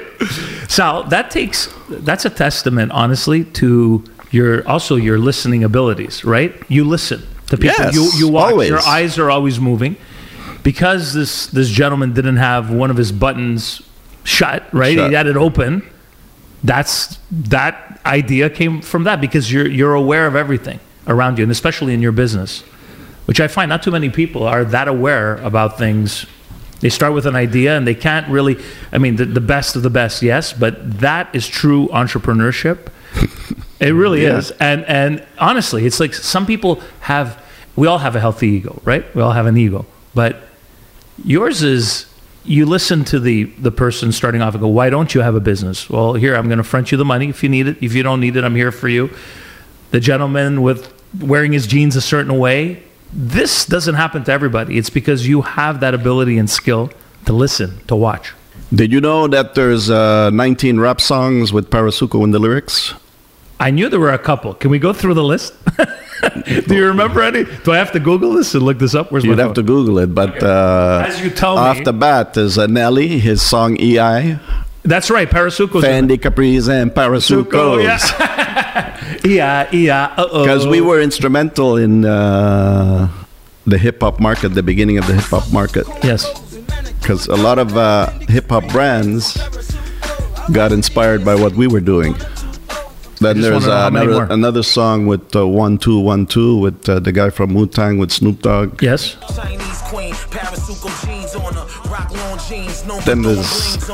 [0.68, 6.54] Sal, that takes that's a testament honestly to your also your listening abilities, right?
[6.70, 7.76] You listen to people.
[7.80, 8.52] Yes, you you watch.
[8.52, 8.70] always.
[8.70, 9.96] Your eyes are always moving.
[10.62, 13.82] Because this this gentleman didn't have one of his buttons
[14.24, 14.96] shut, right?
[14.96, 15.10] Shut.
[15.10, 15.82] He had it open.
[16.64, 21.52] That's that idea came from that because you're you're aware of everything around you and
[21.52, 22.64] especially in your business
[23.26, 26.26] which I find not too many people are that aware about things.
[26.80, 28.56] They start with an idea and they can't really,
[28.94, 32.88] I mean, the, the best of the best, yes, but that is true entrepreneurship.
[33.82, 34.38] It really Yeah.
[34.38, 34.52] is.
[34.60, 37.44] And, and honestly, it's like some people have,
[37.76, 39.04] we all have a healthy ego, right?
[39.14, 39.86] We all have an ego.
[40.16, 40.42] But
[41.24, 42.07] yours is,
[42.48, 45.40] you listen to the, the person starting off and go, why don't you have a
[45.40, 45.90] business?
[45.90, 47.78] Well, here, I'm going to front you the money if you need it.
[47.82, 49.10] If you don't need it, I'm here for you
[49.92, 52.84] the gentleman with wearing his jeans a certain way.
[53.14, 54.78] This doesn't happen to everybody.
[54.78, 56.90] It's because you have that ability and skill
[57.26, 58.34] to listen, to watch.
[58.74, 62.94] Did you know that there's uh, 19 rap songs with Parasuco in the lyrics?
[63.60, 64.54] I knew there were a couple.
[64.54, 65.54] Can we go through the list?
[66.68, 67.46] Do you remember any?
[67.64, 69.12] Do I have to Google this and look this up?
[69.12, 69.64] Where's You'd have to?
[69.64, 71.84] Google it, but uh, As you tell off me.
[71.84, 74.40] the bat is uh, Nelly, his song EI,
[74.84, 75.30] That's right.
[75.30, 77.84] Parasuco's Fendi Capris and Parasucos.
[77.84, 79.20] yeah.
[79.26, 80.16] yeah, yeah.
[80.18, 80.44] Uh-oh.
[80.44, 83.10] Because we were instrumental in uh,
[83.66, 85.86] the hip hop market, the beginning of the hip hop market.
[86.04, 86.26] Yes.
[87.00, 89.38] Because a lot of uh, hip hop brands
[90.52, 92.16] got inspired by what we were doing.
[93.20, 96.58] Then there's wanna know how uh, another, another song with uh, One Two One Two
[96.58, 98.82] with uh, the guy from Wu Tang with Snoop Dogg.
[98.82, 99.16] Yes.
[99.36, 103.90] Chinese queen, Parasuco jeans on her, rock long jeans, no Then there's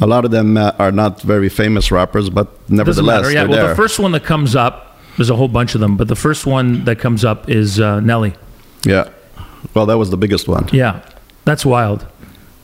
[0.00, 3.32] a lot of them uh, are not very famous rappers, but Doesn't nevertheless matter.
[3.32, 3.44] Yeah.
[3.44, 3.68] Well, there.
[3.68, 6.44] the first one that comes up, there's a whole bunch of them, but the first
[6.46, 8.34] one that comes up is uh, Nelly.
[8.84, 9.08] yeah,
[9.74, 10.68] well, that was the biggest one.
[10.72, 11.00] Yeah,
[11.44, 12.06] that's wild.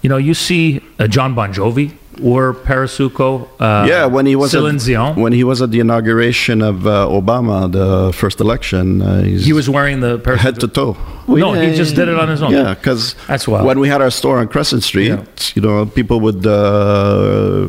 [0.02, 3.48] You know, you see uh, John Bon Jovi or Parasuco.
[3.58, 7.70] Uh, yeah, when he was at, when he was at the inauguration of uh, Obama,
[7.70, 10.36] the first election, uh, he's he was wearing the Parasuco.
[10.38, 10.96] head to toe.
[11.28, 12.52] No, he just did it on his own.
[12.52, 13.66] Yeah, because That's wild.
[13.66, 15.24] when we had our store on Crescent Street, Yeah.
[15.54, 17.68] you know, people would uh,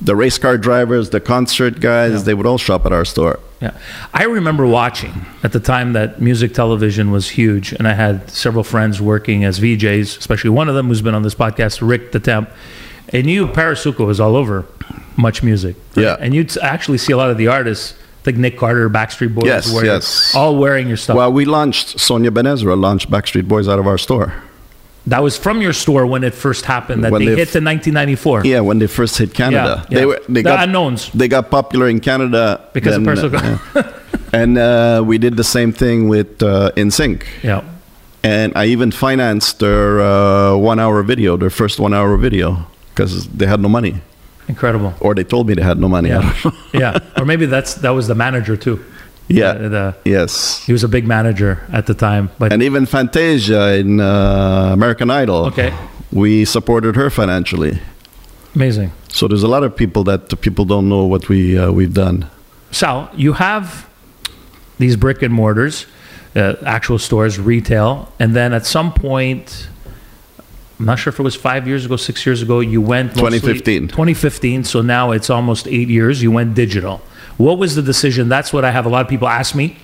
[0.00, 2.18] the race car drivers, the concert guys, Yeah.
[2.22, 3.38] they would all shop at our store.
[3.60, 3.70] Yeah,
[4.12, 8.64] I remember watching at the time that music television was huge, and I had several
[8.64, 12.18] friends working as VJs, especially one of them who's been on this podcast, Rick the
[12.18, 12.50] Temp.
[13.12, 14.64] And you, Parasuco, was all over
[15.16, 15.74] MuchMusic.
[15.94, 16.16] Yeah.
[16.20, 17.94] and you'd actually see a lot of the artists,
[18.24, 20.34] like Nick Carter, Backstreet Boys, Yes, wearing- yes.
[20.34, 21.16] all wearing your stuff.
[21.16, 24.32] Well, we launched Sonia Benezra launched Backstreet Boys out of our store.
[25.08, 27.02] That was from your store when it first happened.
[27.02, 28.44] That When they they hit f- in 1994.
[28.46, 30.06] Yeah, when they first hit Canada, Yeah, they yeah.
[30.06, 31.10] were they The got unknowns.
[31.12, 33.76] They got popular in Canada Because of then, Parasuco.
[33.76, 33.92] uh,
[34.32, 37.24] and uh, we did the same thing with uh, NSYNC.
[37.42, 37.62] Yeah.
[38.22, 42.64] And I even financed their uh, one-hour video, their first one-hour video,
[42.94, 44.00] because they had no money,
[44.48, 44.92] Incredible.
[45.00, 46.08] or they told me they had no money.
[46.10, 46.50] Yeah.
[46.74, 46.98] yeah.
[47.16, 48.78] Or maybe that's that was the manager too.
[49.28, 49.52] yeah.
[49.54, 50.64] The- the- yes.
[50.66, 52.28] he was a big manager at the time.
[52.38, 55.46] But And even Fantasia in uh, American Idol.
[55.46, 55.72] Okay.
[56.12, 57.78] We supported her financially.
[58.54, 58.90] amazing.
[59.08, 62.26] So there's a lot of people that people don't know what we uh, we've done.
[62.70, 63.86] Sal, you have
[64.78, 65.86] these brick and mortars,
[66.36, 69.68] uh, actual stores, retail, and then at some point,
[70.82, 73.38] I'm not sure if it was five years ago, six years ago, you went mostly-
[73.38, 73.86] 2015.
[73.86, 74.64] 2015.
[74.64, 76.24] So now it's almost eight years.
[76.24, 77.00] You went digital.
[77.36, 78.28] What was the decision?
[78.28, 79.76] That's what I have a lot of people ask me,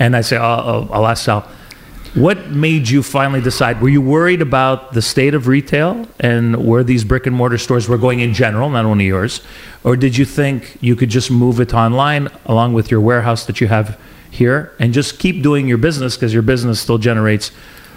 [0.00, 1.46] and I say, oh, I'll ask Sal.
[2.14, 3.80] What made you finally decide?
[3.80, 7.88] Were you worried about the state of retail and where these brick and mortar stores
[7.88, 9.42] were going in general, not only yours?
[9.84, 13.60] Or did you think you could just move it online along with your warehouse that
[13.60, 13.96] you have
[14.32, 17.52] here and just keep doing your business because your business still generates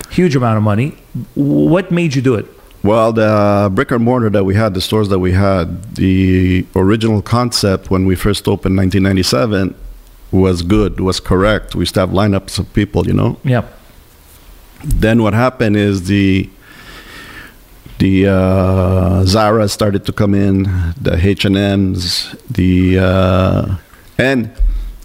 [0.09, 0.97] huge amount of money?
[1.35, 2.45] What made you do it?
[2.83, 7.21] Well, the brick and mortar that we had, the stores that we had, the original
[7.21, 9.73] concept when we first opened 1997
[10.31, 11.75] was good, was correct.
[11.75, 13.37] We used to have lineups of people, you know.
[13.43, 13.65] Yeah.
[14.83, 16.49] Then what happened is the
[17.99, 20.63] the uh, Zara started to come in,
[20.99, 23.77] the H and M's, the uh,
[24.17, 24.51] and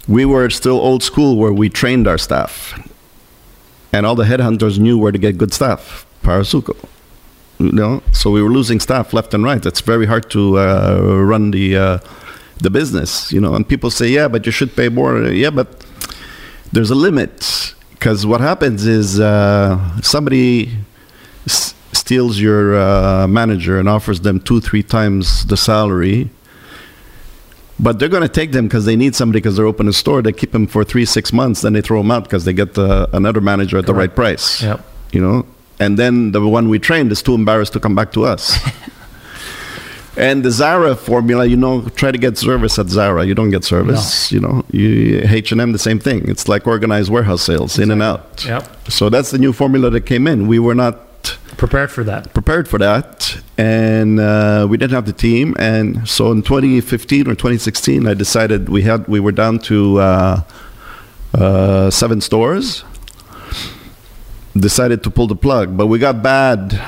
[0.07, 2.77] we were still old school where we trained our staff,
[3.93, 6.05] and all the headhunters knew where to get good staff.
[6.23, 6.75] Parasuco,
[7.59, 8.01] you know.
[8.11, 9.65] So we were losing staff left and right.
[9.65, 10.99] It's very hard to uh,
[11.31, 11.97] run the uh,
[12.61, 13.55] the business, you know.
[13.55, 15.21] And people say, yeah, but you should pay more.
[15.29, 15.85] Yeah, but
[16.71, 20.71] there's a limit because what happens is uh, somebody
[21.45, 26.29] s- steals your uh, manager and offers them two, three times the salary.
[27.79, 30.21] But they're going to take them because they need somebody because they're open a store.
[30.21, 32.73] They keep them for three, six months, then they throw them out because they get
[32.73, 34.61] the, another manager at the right price.
[34.61, 34.83] Yep.
[35.11, 35.45] You know,
[35.79, 38.59] and then the one we trained is too embarrassed to come back to us.
[40.19, 43.25] And the Zara formula, you know, try to get service at Zara.
[43.25, 44.29] You don't get service.
[44.33, 46.27] You know, you H and M the same thing.
[46.27, 48.43] It's like organized warehouse sales, in and out.
[48.45, 48.89] Yep.
[48.89, 50.47] So that's the new formula that came in.
[50.47, 50.99] We were not
[51.59, 52.33] Prepared for that.
[52.33, 55.55] prepared for that, and uh, we didn't have the team.
[55.59, 60.41] And so in 2015 or 2016, I decided we had we were down to uh,
[61.33, 62.85] uh, seven stores.
[64.55, 66.79] Decided to pull the plug, but we got bad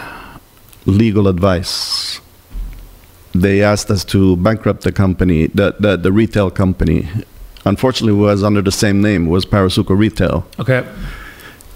[0.86, 2.22] legal advice.
[3.34, 7.10] They asked us to bankrupt the company, the the, the retail company.
[7.66, 9.28] Unfortunately, it was under the same name.
[9.28, 10.84] It was Parasuco Retail Okay.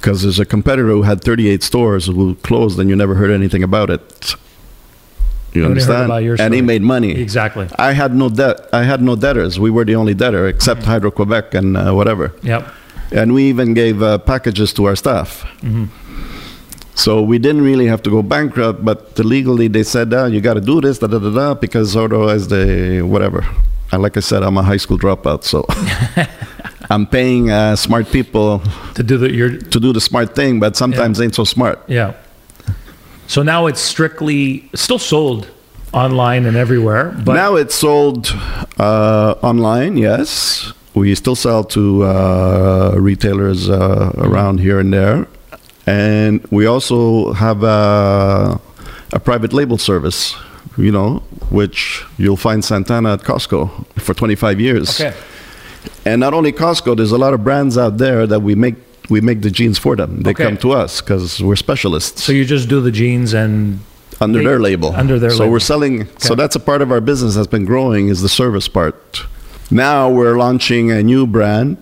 [0.05, 3.63] Because there's a competitor who had 38 stores who closed and you never heard anything
[3.63, 4.35] about it.
[5.51, 6.11] You heard understand?
[6.39, 7.13] and he made money.
[7.19, 7.67] Exactly.
[7.79, 8.69] I had no debt.
[8.71, 9.59] I had no debtors.
[9.59, 10.91] We were the only debtor except Mm-hmm.
[10.91, 12.35] Hydro Quebec and uh, whatever.
[12.43, 12.71] Yep.
[13.13, 15.41] And we even gave uh, packages to our staff.
[15.61, 15.85] Mm-hmm.
[16.93, 20.53] So we didn't really have to go bankrupt, but legally they said, ah, you got
[20.53, 23.43] to do this, da da da da, because otherwise they, whatever.
[23.91, 25.65] And like I said, I'm a high school dropout, so
[26.89, 28.61] I'm paying uh, smart people
[28.95, 31.77] To do the your to do the smart thing, but sometimes they ain't so smart.
[31.87, 32.13] yeah.
[33.27, 35.47] So now it's strictly still sold
[35.93, 38.27] online and everywhere, but now it's sold
[38.77, 40.73] uh, online, yes.
[40.93, 45.27] We still sell to uh, retailers uh, around here and there.
[45.87, 48.59] And we also have a,
[49.11, 50.35] a private label service,
[50.77, 53.69] you know, which you'll find Santana at Costco
[53.99, 55.01] for 25 years.
[55.01, 55.13] okay.
[56.05, 58.75] And not only Costco, there's a lot of brands out there that we make
[59.07, 60.21] we make the jeans for them.
[60.23, 60.45] They Okay.
[60.45, 62.23] come to us because we're specialists.
[62.23, 63.79] So you just do the jeans and
[64.19, 64.95] under They- their label.
[64.95, 65.51] under their so label.
[65.53, 66.07] we're selling.
[66.17, 68.95] So that's a part of our business that's been growing is the service part.
[69.69, 71.77] Now we're launching a new brand.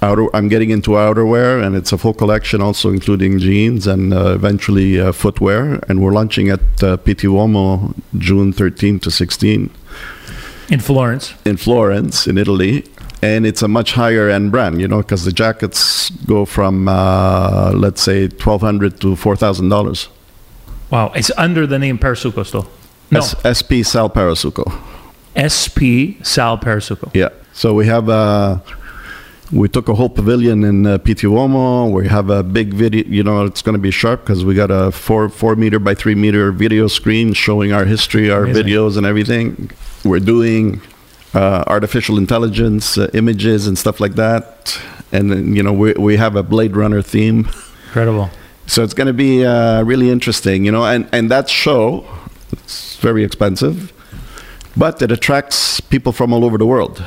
[0.00, 4.32] Outer, I'm getting into outerwear, and it's a full collection, also including jeans and uh,
[4.34, 5.80] eventually uh, footwear.
[5.88, 9.70] And we're launching at uh, Pitti Uomo June 13 to 16
[10.70, 11.34] in Florence.
[11.44, 12.84] in Florence, in Italy.
[13.24, 17.72] And it's a much higher end brand, you know, because the jackets go from uh,
[17.74, 20.08] let's say twelve hundred to four thousand dollars.
[20.90, 22.68] Wow, it's under the name Parasuco still.
[23.10, 24.66] No, SP Sal Parasuco.
[25.34, 27.10] SP Sal Parasuco.
[27.14, 27.30] Yeah.
[27.52, 28.58] So we have uh
[29.52, 31.28] we took a whole pavilion in uh, Pitti
[31.92, 33.04] We have a big video.
[33.06, 35.94] You know, it's going to be sharp because we got a four four meter by
[35.94, 38.66] three meter video screen showing our history, our Amazing.
[38.66, 39.70] videos, and everything.
[40.04, 40.80] We're doing
[41.34, 44.78] uh, artificial intelligence uh, images and stuff like that.
[45.12, 47.48] And then, you know, we we have a Blade Runner theme.
[47.86, 48.30] Incredible.
[48.66, 52.04] So it's going to be uh, really interesting, you know, and, and that show,
[52.52, 53.92] it's very expensive,
[54.76, 57.04] but it attracts people from all over the world,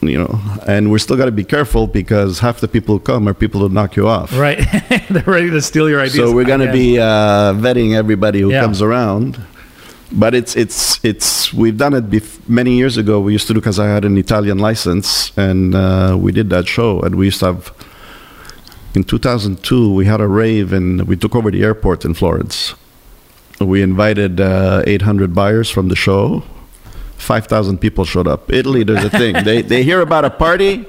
[0.00, 3.28] you know, and we're still got to be careful because half the people who come
[3.28, 4.36] are people who knock you off.
[4.36, 4.58] Right.
[5.10, 6.16] They're ready to steal your ideas.
[6.28, 8.60] So we're going to be uh, vetting everybody who Yeah.
[8.62, 9.38] comes around.
[10.10, 13.20] But it's it's it's we've done it bef- many years ago.
[13.20, 16.66] We used to do because I had an Italian license, and uh, we did that
[16.66, 17.00] show.
[17.00, 17.72] And we used to have
[18.94, 22.74] in 2002 we had a rave, and we took over the airport in Florence.
[23.60, 26.42] We invited uh, 800 buyers from the show.
[27.16, 28.50] 5,000 people showed up.
[28.52, 29.34] Italy, there's a thing.
[29.44, 30.86] they, they hear about a party.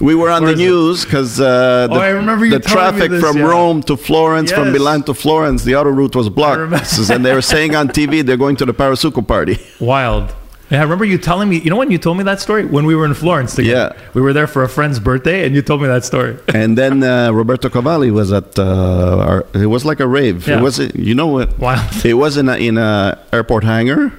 [0.00, 3.20] We were on the news because uh, the, Oh, I remember you the traffic this,
[3.20, 3.44] from yeah.
[3.44, 6.60] Rome to Florence, from Milan to Florence, the auto route was blocked.
[7.10, 9.58] and they were saying on TV they're going to the Parasuco party.
[9.80, 10.34] Wild.
[10.70, 11.60] Yeah, I remember you telling me.
[11.60, 13.94] You know when you told me that story when we were in Florence together.
[13.96, 14.10] Yeah.
[14.14, 16.36] we were there for a friend's birthday, and you told me that story.
[16.54, 20.48] and then uh, Roberto Cavalli was at uh, our, it was like a rave.
[20.48, 20.58] Yeah.
[20.58, 21.56] It was you know what?
[21.58, 22.04] Wild.
[22.04, 24.12] It was in a, in a airport hangar.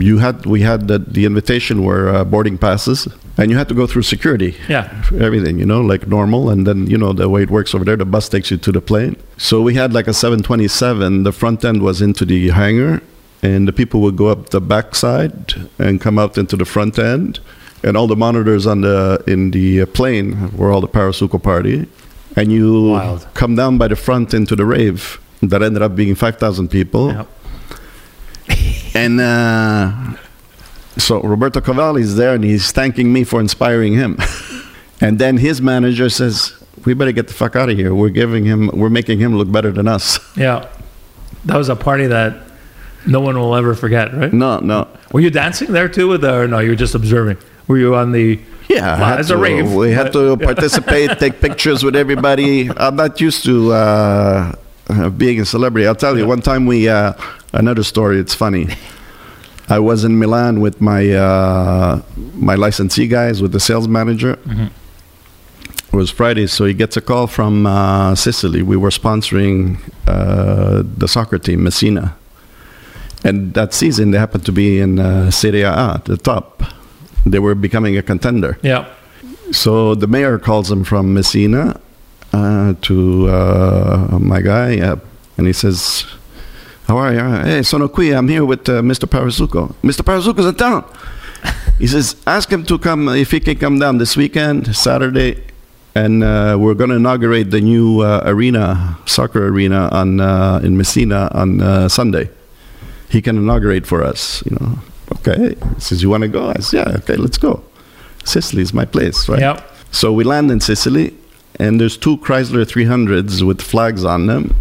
[0.00, 3.74] You had we had the, the invitation were uh, boarding passes, and you had to
[3.74, 4.54] go through security.
[4.68, 4.88] Yeah.
[5.20, 7.96] everything you know like normal and then you know the way it works over there
[7.96, 11.64] the bus takes you to the plane so we had like a 727 the front
[11.64, 13.00] end was into the hangar
[13.42, 16.98] and the people would go up the back side and come out into the front
[16.98, 17.40] end
[17.82, 21.86] and all the monitors on the in the uh, plane were all the Parasuco party,
[22.36, 23.26] and you Wild.
[23.34, 27.12] come down by the front into the rave that ended up being five thousand people,
[27.12, 27.26] Yep.
[28.94, 29.92] And uh,
[30.98, 34.18] so Roberto Cavalli is there, and he's thanking me for inspiring him,
[35.00, 36.54] and then his manager says.
[36.84, 37.94] We better get the fuck out of here.
[37.94, 40.18] We're giving him, we're making him look better than us.
[40.36, 40.66] Yeah.
[41.44, 42.34] That was a party that
[43.06, 44.32] no one will ever forget, right?
[44.32, 44.88] No, no.
[45.12, 47.36] Were you dancing there too with the, or no, you were just observing?
[47.68, 51.20] Were you on the Yeah, Well, had it's a to- rave, We had to participate,
[51.20, 52.68] take pictures with everybody.
[52.76, 54.52] I'm not used to uh,
[55.10, 55.86] being a celebrity.
[55.86, 56.26] I'll tell you.
[56.26, 57.12] One time we, uh,
[57.52, 58.18] another story.
[58.18, 58.68] It's funny.
[59.68, 62.02] I was in Milan with my uh,
[62.34, 64.38] my licensee guys, with the sales manager.
[65.92, 68.62] It was Friday, so he gets a call from uh, Sicily.
[68.62, 72.16] We were sponsoring uh, the soccer team, Messina.
[73.24, 76.64] And that season, they happened to be in uh, Serie A, the top.
[77.24, 78.58] They were becoming a contender.
[78.62, 78.86] Yeah.
[79.52, 81.78] So the mayor calls him from Messina
[82.32, 84.96] uh, to uh, my guy, uh,
[85.36, 86.04] and he says,
[86.86, 87.20] "How are you?
[87.20, 88.10] Hey, sono qui.
[88.12, 89.06] I'm here with uh, Mr.
[89.06, 89.74] Parasuco.
[89.82, 90.02] Mr.
[90.02, 90.84] Parasuco's in town."
[91.78, 95.42] he says, "Ask him to come if he can come down this weekend, Saturday,
[95.94, 100.76] and uh, we're going to inaugurate the new uh, arena, soccer arena, on uh, in
[100.76, 102.30] Messina on uh, Sunday.
[103.10, 104.42] He can inaugurate for us.
[104.46, 104.78] You know."
[105.12, 105.54] Okay.
[105.74, 106.96] He says, "You want to go?" I said, "Yeah.
[106.98, 107.62] Okay, let's go."
[108.24, 109.40] Sicily is my place, right?
[109.40, 109.68] Yep.
[109.90, 111.12] So we land in Sicily,
[111.62, 114.54] and there's two Chrysler 300s with flags on them.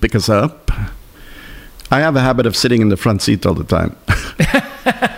[0.00, 0.70] Pick us up.
[1.90, 3.96] I have a habit of sitting in the front seat all the time.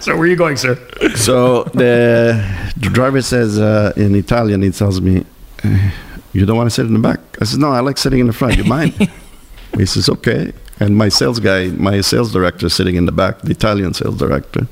[0.00, 0.76] So where are you going, sir?
[1.16, 5.26] so the, the driver says uh, in Italian, he tells me,
[5.64, 5.90] "Eh,
[6.32, 8.26] "You don't want to sit in the back?" I said, "No, I like sitting in
[8.26, 8.56] the front.
[8.56, 8.94] You mind?"
[9.76, 13.50] he says, "Okay." And my sales guy, my sales director, sitting in the back, the
[13.50, 14.66] Italian sales director.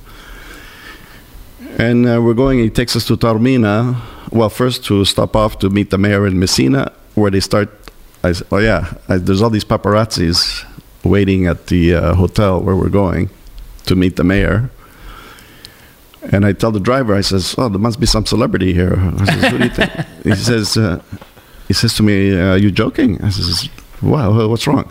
[1.78, 2.58] And uh, we're going.
[2.58, 4.00] He takes us to Taormina.
[4.32, 7.68] Well, first to stop off to meet the mayor in Messina, where they start.
[8.24, 10.64] I said, "Oh yeah, I, there's all these paparazzis
[11.04, 13.28] waiting at the uh, hotel where we're going
[13.84, 14.70] to meet the mayor."
[16.32, 19.24] And I tell the driver, I says, "Oh, there must be some celebrity here." I
[19.26, 19.92] says, "Who do you think?"
[20.24, 21.02] he says, uh,
[21.68, 23.68] "He says to me, are you joking?" I says,
[24.00, 24.90] "Wow, what's wrong?"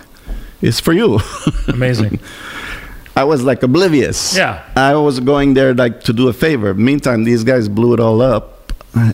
[0.62, 1.20] It's for you.
[1.68, 2.20] Amazing.
[3.16, 4.36] I was like oblivious.
[4.36, 4.62] Yeah.
[4.76, 6.74] I was going there like to do a favor.
[6.74, 8.74] Meantime, these guys blew it all up,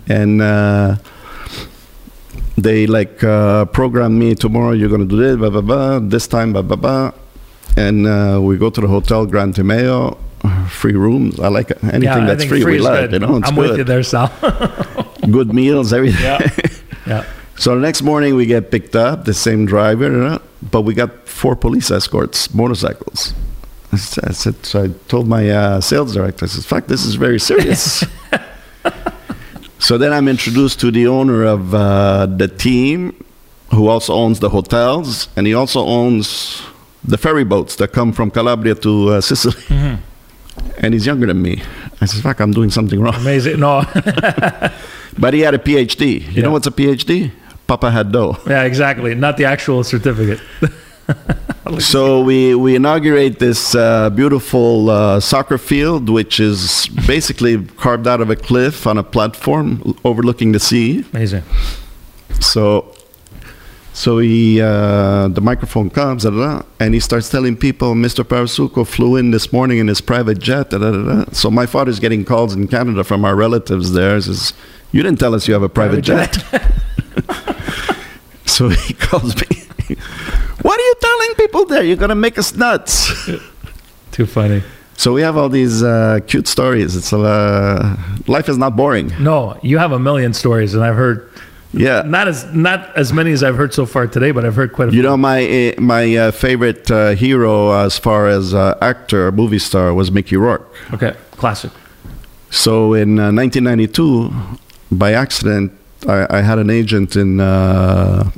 [0.10, 0.96] and uh,
[2.58, 4.72] they like uh, programmed me tomorrow.
[4.72, 6.00] You're going to do this, blah blah blah.
[6.00, 7.12] This time, blah blah blah.
[7.78, 10.18] And uh, we go to the hotel Gran Timeo,
[10.68, 11.40] free rooms.
[11.40, 11.84] I like it.
[11.84, 12.62] anything yeah, that's free.
[12.62, 13.10] free we love.
[13.10, 13.14] good.
[13.14, 13.70] You know, I'm good.
[13.70, 14.32] with you there, Sal.
[15.30, 16.24] Good meals, everything.
[16.24, 16.50] yeah.
[17.06, 17.26] Yeah.
[17.56, 20.40] So the next morning we get picked up, the same driver,
[20.72, 23.36] but we got four police escorts, motorcycles.
[24.28, 27.40] I said, so I told my uh, sales director, I said, fuck, this is very
[27.40, 28.04] serious.
[29.80, 33.14] so then I'm introduced to the owner of uh, the team,
[33.74, 36.62] who also owns the hotels, and he also owns
[37.04, 39.62] the ferry boats that come from Calabria to uh, Sicily.
[40.78, 41.62] And he's younger than me.
[42.02, 43.16] I said, fuck, I'm doing something wrong.
[43.16, 43.60] Amazing.
[43.60, 43.84] No.
[45.18, 46.22] But he had a PhD.
[46.22, 46.42] You Yeah.
[46.44, 47.32] know what's a PhD?
[47.68, 48.38] Papa had dough.
[48.48, 49.14] yeah, exactly.
[49.16, 50.40] Not the actual certificate.
[51.80, 58.20] So we, we inaugurate this uh, beautiful uh, soccer field, which is basically carved out
[58.20, 61.06] of a cliff on a platform overlooking the sea.
[61.14, 61.44] Amazing.
[62.42, 62.94] So,
[63.94, 68.24] so he uh, the microphone comes, da, da, da, and he starts telling people, "Mr.
[68.24, 70.72] Parasuco flew in this morning in his private jet."
[71.34, 74.20] So my father's getting calls in Canada from our relatives there.
[74.20, 74.54] Says,
[74.92, 77.56] "You didn't tell us you have a private, Private jet."
[78.46, 79.96] so he calls me.
[80.62, 81.84] What are you telling people there?
[81.84, 83.12] You're gonna make us nuts.
[84.12, 84.62] Too funny.
[84.98, 86.96] So we have all these uh, cute stories.
[86.96, 87.98] It's uh,
[88.28, 89.12] life is not boring.
[89.20, 91.28] No, you have a million stories, and I've heard
[91.74, 92.04] Yeah.
[92.06, 94.90] not as not as many as I've heard so far today, but I've heard quite
[94.90, 94.98] a few.
[95.02, 95.40] You know, my
[95.78, 100.36] uh, my uh, favorite uh, hero as far as uh, actor, movie star, was Mickey
[100.38, 100.68] Rourke.
[100.94, 101.72] Okay, classic.
[102.52, 104.30] So in uh, 1992,
[104.92, 105.72] by accident,
[106.08, 108.30] I, I had an agent in uh,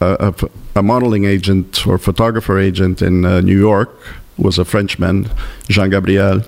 [0.00, 0.34] a,
[0.76, 3.90] a modeling agent or photographer agent in uh, New York
[4.36, 5.28] was a Frenchman,
[5.68, 6.42] Jean Gabriel.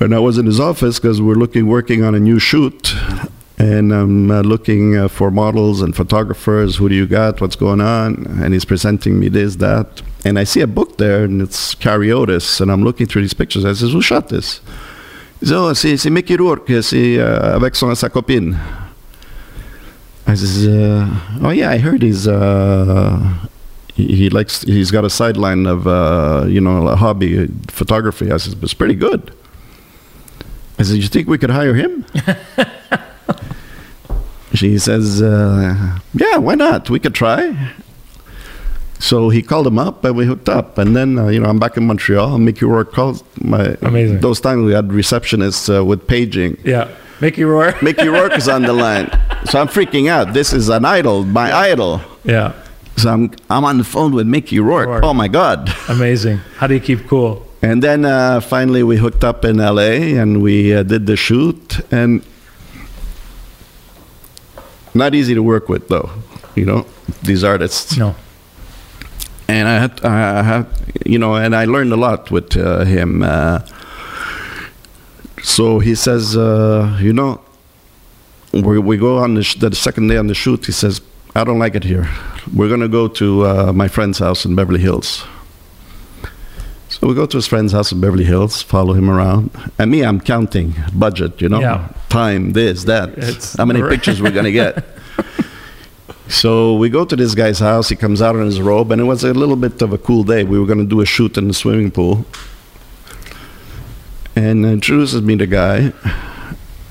[0.00, 2.94] And I was in his office because we're looking, working on a new shoot,
[3.58, 6.76] and I'm uh, looking uh, for models and photographers.
[6.76, 7.40] Who do you got?
[7.40, 8.26] What's going on?
[8.42, 12.10] And he's presenting me this, that, and I see a book there, and it's Carré
[12.12, 13.64] Otis, and I'm looking through these pictures.
[13.64, 14.60] I says, "Who shot this?"
[15.40, 18.56] He says, "Oh, c'est, Mickey Rourke, c'est euh, avec son sa copine."
[20.28, 21.08] I says, uh,
[21.42, 23.18] "Oh yeah, I heard he's uh,
[23.94, 24.62] he, he likes.
[24.62, 28.30] He's got a sideline of uh, you know a hobby photography.
[28.30, 29.32] I said, it's pretty good.
[30.78, 32.06] I said, you think we could hire him?
[34.54, 36.88] she says, uh, yeah, why not?
[36.88, 37.72] We could try.
[39.00, 40.78] So he called him up and we hooked up.
[40.78, 42.38] And then, uh, you know, I'm back in Montreal.
[42.38, 43.76] Mickey Rourke calls my.
[43.82, 44.20] Amazing.
[44.20, 46.58] Those times we had receptionists uh, with paging.
[46.64, 46.88] Yeah.
[47.20, 47.82] Mickey Rourke.
[47.82, 49.10] Mickey Rourke is on the line.
[49.46, 50.32] So I'm freaking out.
[50.32, 52.00] This is an idol, my idol.
[52.24, 52.52] Yeah.
[52.96, 54.88] So I'm, I'm on the phone with Mickey Rourke.
[54.88, 55.04] Rourke.
[55.04, 55.72] Oh my God.
[55.88, 56.38] Amazing.
[56.56, 57.46] How do you keep cool?
[57.62, 61.80] And then uh, finally we hooked up in LA and we uh, did the shoot.
[61.92, 62.22] And
[64.94, 66.10] not easy to work with, though,
[66.54, 66.86] you know,
[67.22, 67.96] these artists.
[67.96, 68.14] No.
[69.48, 70.66] and I had, I had,
[71.06, 73.22] you know, and I learned a lot with uh, him.
[75.48, 77.40] So he says, uh, you know,
[78.52, 80.66] we, we go on the, sh- the second day on the shoot.
[80.66, 81.00] He says,
[81.34, 82.06] I don't like it here.
[82.54, 85.24] We're gonna go to uh, my friend's house in Beverly Hills.
[86.90, 90.02] So we go to his friend's house in Beverly Hills, follow him around, and me,
[90.04, 91.88] I'm counting budget, you know, Yeah.
[92.08, 94.84] time, this, that, It's- how many pictures we're gonna get.
[96.28, 97.88] So we go to this guy's house.
[97.88, 100.24] He comes out in his robe, and it was a little bit of a cool
[100.24, 100.44] day.
[100.44, 102.26] We were going to do a shoot in the swimming pool,
[104.44, 105.92] and introduces me to the guy.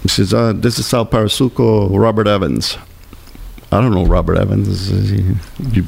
[0.03, 2.77] He says, uh, "This is Sal Parasuco, Robert Evans."
[3.71, 4.91] I don't know Robert Evans,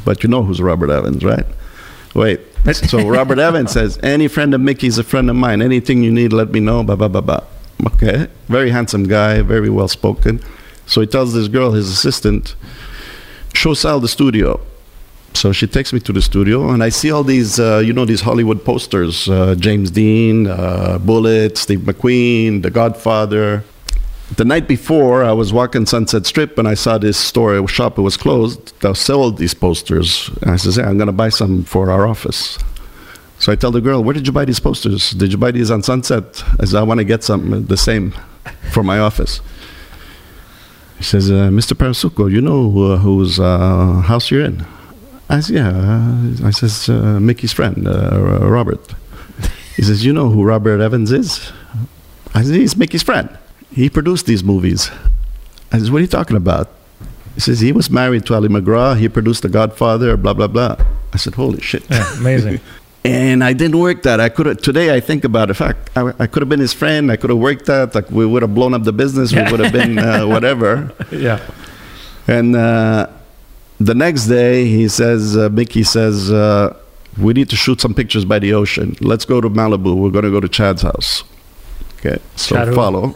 [0.03, 1.45] but you know who's Robert Evans, right?
[2.13, 2.41] Wait.
[2.73, 5.61] So Robert Evans says, "Any friend of Mickey's a friend of mine.
[5.61, 7.43] Anything you need, let me know." Blah blah blah blah.
[7.87, 10.41] Okay, very handsome guy, very well spoken.
[10.85, 12.55] So he tells this girl, his assistant,
[13.53, 14.59] show Sal the studio.
[15.33, 18.05] So she takes me to the studio, and I see all these, uh, you know,
[18.05, 23.63] these Hollywood posters: uh, James Dean, uh, Bullitt, Steve McQueen, The Godfather.
[24.35, 27.97] The night before, I was walking Sunset Strip, and I saw this store shop.
[27.97, 28.79] It was closed.
[28.81, 30.29] That sold these posters.
[30.41, 32.59] And I says, "Hey, I'm going to buy some for our office."
[33.39, 35.11] So I tell the girl, "Where did you buy these posters?
[35.11, 38.13] Did you buy these on Sunset?" I said, "I want to get some the same
[38.71, 39.41] for my office."
[40.99, 41.73] He says, uh, Mr.
[41.77, 44.65] Parasuco, you know uh, whose uh, house you're in?
[45.29, 45.69] I said, yeah.
[45.69, 48.95] Uh, I says, uh, Mickey's friend, uh, Robert.
[49.75, 51.51] He says, you know who Robert Evans is?
[52.33, 53.29] I said, he's Mickey's friend.
[53.71, 54.89] He produced these movies.
[55.71, 56.69] I says, what are you talking about?
[57.35, 58.97] He says, he was married to Ali MacGraw.
[58.97, 60.75] He produced The Godfather, blah, blah, blah.
[61.13, 61.89] I said, holy shit.
[61.89, 62.17] Yeah.
[62.17, 62.59] Amazing.
[63.05, 64.19] And I didn't work that.
[64.19, 64.93] I could have today.
[64.93, 65.53] I think about it.
[65.53, 67.09] Fact, I, I could have been his friend.
[67.09, 67.95] I could have worked that.
[67.95, 69.31] Like we would have blown up the business.
[69.33, 70.91] We would have been uh, whatever.
[71.11, 71.39] yeah.
[72.27, 73.07] And uh,
[73.79, 76.75] the next day, he says, uh, Mickey says, uh,
[77.17, 78.95] we need to shoot some pictures by the ocean.
[78.99, 79.95] Let's go to Malibu.
[79.95, 81.23] We're going to go to Chad's house.
[81.97, 83.13] Okay, so Chad follow.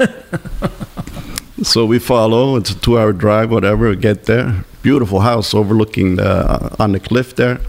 [1.63, 2.55] so we follow.
[2.55, 3.51] It's a two-hour drive.
[3.51, 3.89] Whatever.
[3.89, 4.65] We get there.
[4.81, 7.59] Beautiful house overlooking the, on the cliff there.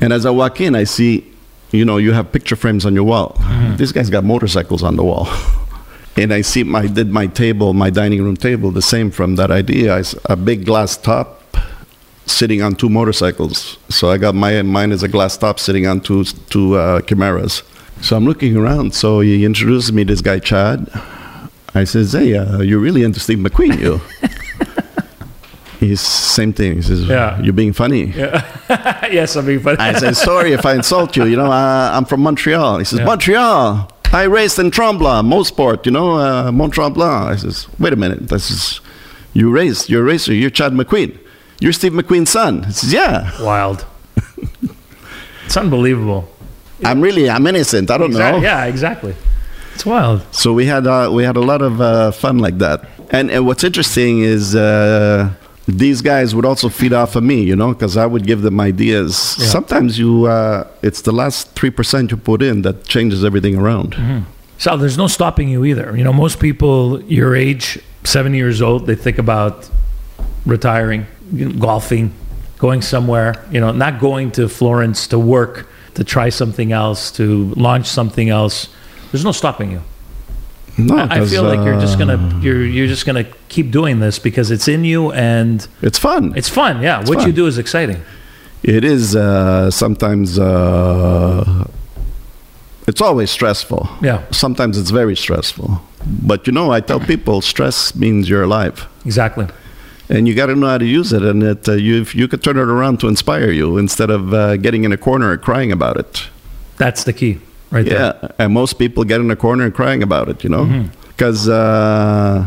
[0.00, 1.30] And as I walk in, I see,
[1.72, 3.36] you know, you have picture frames on your wall.
[3.76, 5.28] This guy's got motorcycles on the wall.
[6.16, 9.50] and I see my did my table, my dining room table, the same from that
[9.50, 9.96] idea.
[9.96, 11.42] I a big glass top
[12.26, 13.78] sitting on two motorcycles.
[13.88, 17.62] So I got my mine is a glass top sitting on two two uh, Camaros.
[18.02, 18.94] So I'm looking around.
[18.94, 20.90] So he introduces me this guy Chad.
[21.74, 24.00] I says, "Hey, uh, you're really into Steve McQueen, you?"
[25.80, 26.76] He's same thing.
[26.76, 27.40] He says, Yeah.
[27.42, 28.42] "You're being funny." Yeah.
[29.12, 31.26] yes, I mean, but I said, sorry if I insult you.
[31.26, 32.78] You know, uh, I'm from Montreal.
[32.78, 33.04] He says, Yeah.
[33.04, 33.90] Montreal.
[34.12, 37.26] I raced in Tremblant, Mosport, you know, uh, Mont Tremblant.
[37.26, 38.28] I says, wait a minute.
[38.28, 38.80] This is,
[39.34, 41.18] you raced, you're a racer, you're Chad McQueen.
[41.60, 42.64] You're Steve McQueen's son.
[42.64, 43.30] He says, yeah.
[43.42, 43.86] wild.
[45.46, 46.28] it's unbelievable.
[46.84, 47.90] I'm really, I'm innocent.
[47.90, 48.42] I don't Exact- know.
[48.42, 49.14] Yeah, exactly.
[49.74, 50.22] It's wild.
[50.32, 52.88] So we had, uh, we had a lot of uh, fun like that.
[53.10, 55.32] And, and what's interesting is uh,
[55.66, 58.60] these guys would also feed off of me, you know, because I would give them
[58.60, 59.36] ideas.
[59.38, 59.46] Yeah.
[59.46, 63.92] Sometimes you, uh, it's the last 3% you put in that changes everything around.
[63.94, 64.30] Mm-hmm.
[64.58, 65.96] Sal, there's no stopping you either.
[65.96, 69.68] You know, most people your age, 70 years old, they think about
[70.46, 72.12] retiring, you know, golfing,
[72.58, 77.52] going somewhere, you know, not going to Florence to work, to try something else, to
[77.56, 78.68] launch something else.
[79.12, 79.82] There's no stopping you.
[80.78, 84.18] No, I I feel like you're just gonna you're you're just gonna keep doing this
[84.18, 86.34] because it's in you and It's fun.
[86.36, 86.82] it's fun.
[86.82, 88.02] Yeah, what you do is exciting.
[88.62, 90.38] It is uh, sometimes.
[90.38, 91.64] Uh,
[92.88, 93.88] it's always stressful.
[94.02, 94.22] Yeah.
[94.30, 95.80] Sometimes it's very stressful.
[96.06, 99.46] But you know, I tell people, stress means you're alive, Exactly.
[100.08, 101.22] And you got to know how to use it.
[101.22, 104.56] And it, uh, you, you could turn it around to inspire you instead of uh,
[104.56, 106.28] getting in a corner and crying about it.
[106.76, 107.40] That's the key,
[107.70, 108.18] right there.
[108.22, 110.88] Yeah, and most people get in a corner and crying about it, you know, Mm-hmm.
[111.08, 112.46] because uh,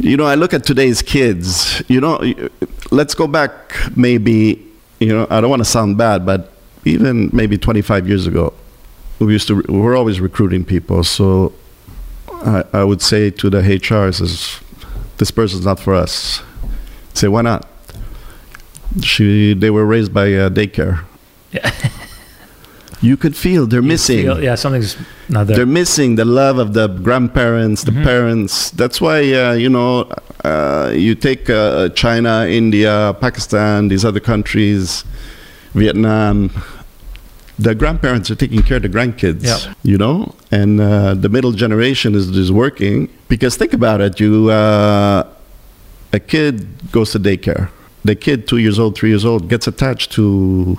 [0.00, 1.82] you know I look at today's kids.
[1.88, 2.20] You know,
[2.90, 4.60] let's go back maybe
[5.00, 6.52] you know, I don't want to sound bad, but
[6.84, 8.54] even maybe 25 years ago,
[9.18, 11.04] we used to, we were always recruiting people.
[11.04, 11.52] So
[12.28, 14.60] I, I would say to the HR, says,
[15.18, 16.42] this person's not for us.
[17.14, 17.66] Say, why not?
[19.02, 21.04] She, they were raised by uh, daycare.
[21.52, 21.70] Yeah.
[23.00, 24.22] You could feel they're missing.
[24.22, 24.96] Feel- yeah, something's
[25.28, 25.56] not there.
[25.56, 28.70] They're missing the love of the grandparents, the parents.
[28.70, 30.10] That's why, uh, you know,
[30.42, 35.04] uh, you take uh, China, India, Pakistan, these other countries,
[35.74, 36.50] Vietnam.
[37.58, 39.74] The grandparents are taking care of the grandkids, Yeah.
[39.82, 43.08] you know, and uh, the middle generation is, is working.
[43.28, 45.28] Because think about it, you uh,
[46.14, 47.68] a kid goes to daycare.
[48.04, 50.78] The kid, two years old, three years old, gets attached to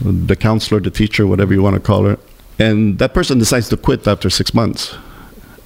[0.00, 2.18] the counselor, the teacher, whatever you want to call her,
[2.58, 4.94] and that person decides to quit after six months.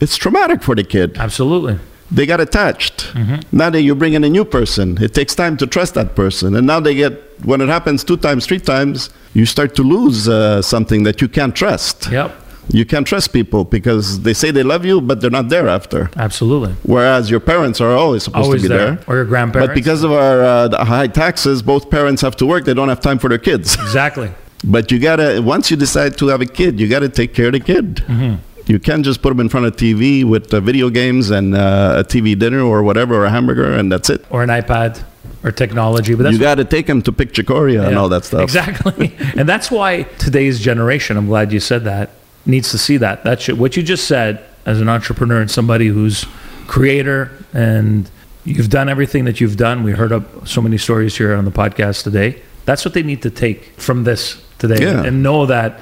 [0.00, 1.18] It's traumatic for the kid.
[1.18, 1.78] Absolutely.
[2.10, 3.14] They got attached.
[3.52, 6.56] Now that you bring in a new person, it takes time to trust that person.
[6.56, 7.12] And now they get,
[7.44, 11.28] when it happens two times, three times, you start to lose uh, something that you
[11.28, 12.10] can't trust.
[12.10, 12.34] Yep.
[12.72, 16.10] You can't trust people because they say they love you, but they're not there after.
[16.16, 16.74] Absolutely.
[16.82, 18.92] Whereas your parents are always supposed Always to be there.
[18.96, 19.04] there.
[19.06, 19.68] Or your grandparents.
[19.68, 22.64] But because of our uh, high taxes, both parents have to work.
[22.64, 23.76] They don't have time for their kids.
[23.90, 24.30] Exactly.
[24.62, 27.52] But you gotta once you decide to have a kid, you gotta take care of
[27.52, 27.96] the kid.
[27.96, 28.34] Mm-hmm.
[28.70, 31.96] You can't just put them in front of TV with uh, video games and uh,
[31.98, 34.24] a TV dinner or whatever, or a hamburger, and that's it.
[34.30, 35.02] Or an iPad
[35.42, 36.14] or technology.
[36.14, 38.42] But that's you gotta take them to pick cicoria and all that stuff.
[38.42, 39.16] Exactly.
[39.36, 42.10] and that's why today's generation, I'm glad you said that,
[42.46, 43.24] needs to see that.
[43.24, 46.24] That should, what you just said as an entrepreneur and somebody who's
[46.66, 48.10] creator and
[48.44, 49.82] you've done everything that you've done.
[49.82, 52.40] We heard up so many stories here on the podcast today.
[52.64, 55.02] That's what they need to take from this today Yeah.
[55.04, 55.80] and know that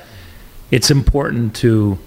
[0.71, 1.99] it's important to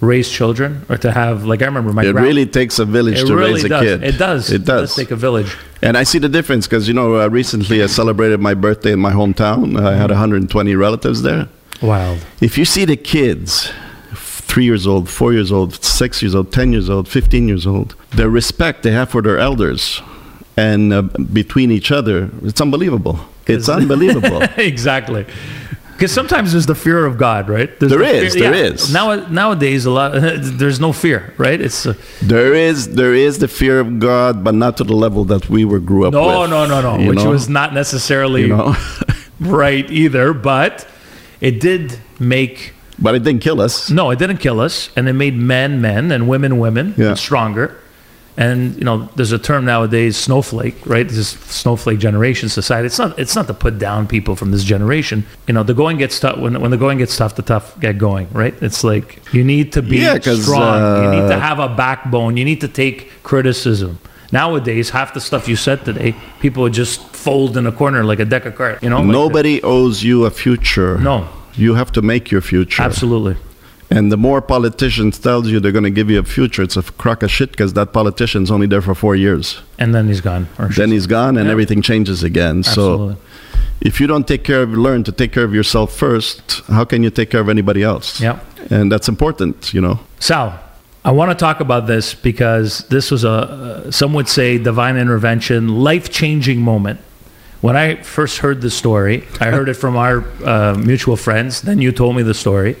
[0.00, 3.18] raise children or to have like I remember my It grand- really takes a village
[3.20, 3.82] it to really raise a does.
[3.82, 4.02] kid.
[4.02, 4.50] It does.
[4.50, 4.82] It does.
[4.82, 5.56] It does take a village.
[5.82, 8.98] And I see the difference because you know uh, recently I celebrated my birthday in
[9.00, 9.80] my hometown.
[9.80, 11.48] I had 120 relatives there.
[11.80, 12.18] Wild.
[12.40, 13.70] If you see the kids,
[14.56, 17.94] three years old, four years old, six years old, 10 years old, 15 years old,
[18.12, 20.00] the respect they have for their elders
[20.56, 23.20] and uh, between each other, it's unbelievable.
[23.46, 24.40] It's unbelievable.
[24.56, 25.26] exactly.
[25.92, 27.68] Because sometimes there's the fear of God, right?
[27.78, 28.90] There's There the is, there is.
[28.90, 30.12] Now, nowadays, a lot
[30.62, 31.60] there's no fear, right?
[31.60, 31.92] It's uh,
[32.22, 35.66] there is there is the fear of God, but not to the level that we
[35.66, 36.50] were grew up no, with.
[36.50, 37.30] no, no, no, which know?
[37.30, 38.74] was not necessarily you know,
[39.40, 40.88] right either, but
[41.42, 43.90] it did make but it didn't kill us.
[43.90, 47.08] no, it didn't kill us, and it made men men and women women Yeah.
[47.10, 47.76] and stronger.
[48.38, 51.08] And you know, there's a term nowadays, snowflake, right?
[51.08, 52.84] This snowflake generation society.
[52.86, 53.18] It's not.
[53.18, 55.24] It's not to put down people from this generation.
[55.48, 56.36] You know, the going gets tough.
[56.36, 58.54] When when the going gets tough, the tough get going, right?
[58.60, 61.04] It's like you need to be Yeah, strong.
[61.04, 62.36] you need to uh, have a backbone.
[62.36, 63.98] You need to take criticism.
[64.32, 68.18] Nowadays, half the stuff you said today, people would just fold in a corner like
[68.20, 68.82] a deck of cards.
[68.82, 70.98] You know, like Nobody owes you a future.
[70.98, 71.26] No.
[71.56, 72.82] You have to make your future.
[72.82, 73.36] Absolutely.
[73.88, 76.82] And the more politicians tells you they're going to give you a future, it's a
[76.82, 79.60] crock of shit because that politician's only there for four years.
[79.78, 80.48] And then he's gone.
[80.58, 81.52] Or Then he's gone and Yeah.
[81.52, 82.58] everything changes again.
[82.58, 83.14] Absolutely.
[83.14, 83.20] So
[83.80, 87.04] if you don't take care of, learn to take care of yourself first, how can
[87.04, 88.20] you take care of anybody else?
[88.20, 88.38] Yeah.
[88.70, 90.00] And that's important, you know.
[90.18, 90.58] Sal,
[91.04, 94.96] I want to talk about this because this was a, uh, some would say, divine
[94.96, 96.98] intervention, life changing moment.
[97.60, 101.62] When I first heard the story, I heard it from our uh, mutual friends.
[101.62, 102.76] Then you told me the story.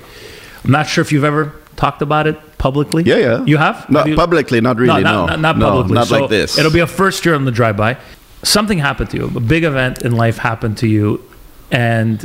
[0.64, 3.02] I'm not sure if you've ever talked about it publicly.
[3.04, 3.44] Yeah, yeah.
[3.44, 3.88] You have?
[3.90, 5.26] Not Have you- publicly, not really, not, no.
[5.26, 5.94] Not, not No, publicly.
[5.94, 6.58] not So like this.
[6.58, 7.96] It'll be a first year on the drive by.
[8.42, 9.32] Something happened to you.
[9.34, 11.22] A big event in life happened to you
[11.70, 12.24] and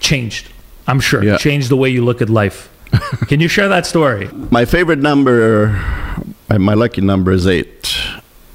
[0.00, 0.48] changed.
[0.86, 1.22] I'm sure.
[1.22, 1.36] Yeah.
[1.38, 2.68] Changed the way you look at life.
[3.28, 4.28] Can you share that story?
[4.50, 5.68] My favorite number,
[6.48, 7.96] my lucky number is eight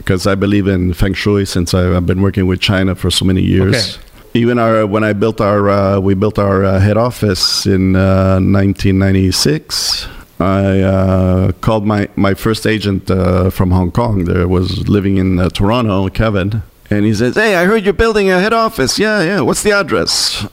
[0.06, 3.26] because I believe in feng shui since I, I've been working with China for so
[3.26, 3.98] many years.
[3.98, 4.06] Okay.
[4.36, 8.40] Even our when I built our uh, we built our uh, head office in uh,
[8.40, 10.08] 1996.
[10.38, 14.26] I uh, called my, my first agent uh, from Hong Kong.
[14.26, 18.30] There was living in uh, Toronto, Kevin, and he says, "Hey, I heard you're building
[18.30, 19.00] a head office.
[19.00, 19.40] Yeah, yeah.
[19.40, 20.46] What's the address?"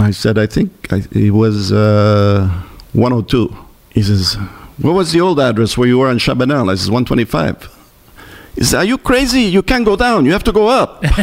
[0.00, 2.50] I said, "I think I, it was uh,
[2.92, 3.56] 102."
[3.90, 4.34] He says,
[4.78, 7.79] "What was the old address where you were on Chabanel?" I says, "125."
[8.54, 9.42] He says, "Are you crazy?
[9.42, 10.24] You can't go down.
[10.26, 11.04] You have to go up."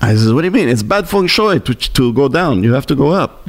[0.00, 0.68] I says, "What do you mean?
[0.68, 2.62] It's bad feng shui to, to go down.
[2.64, 3.46] You have to go up."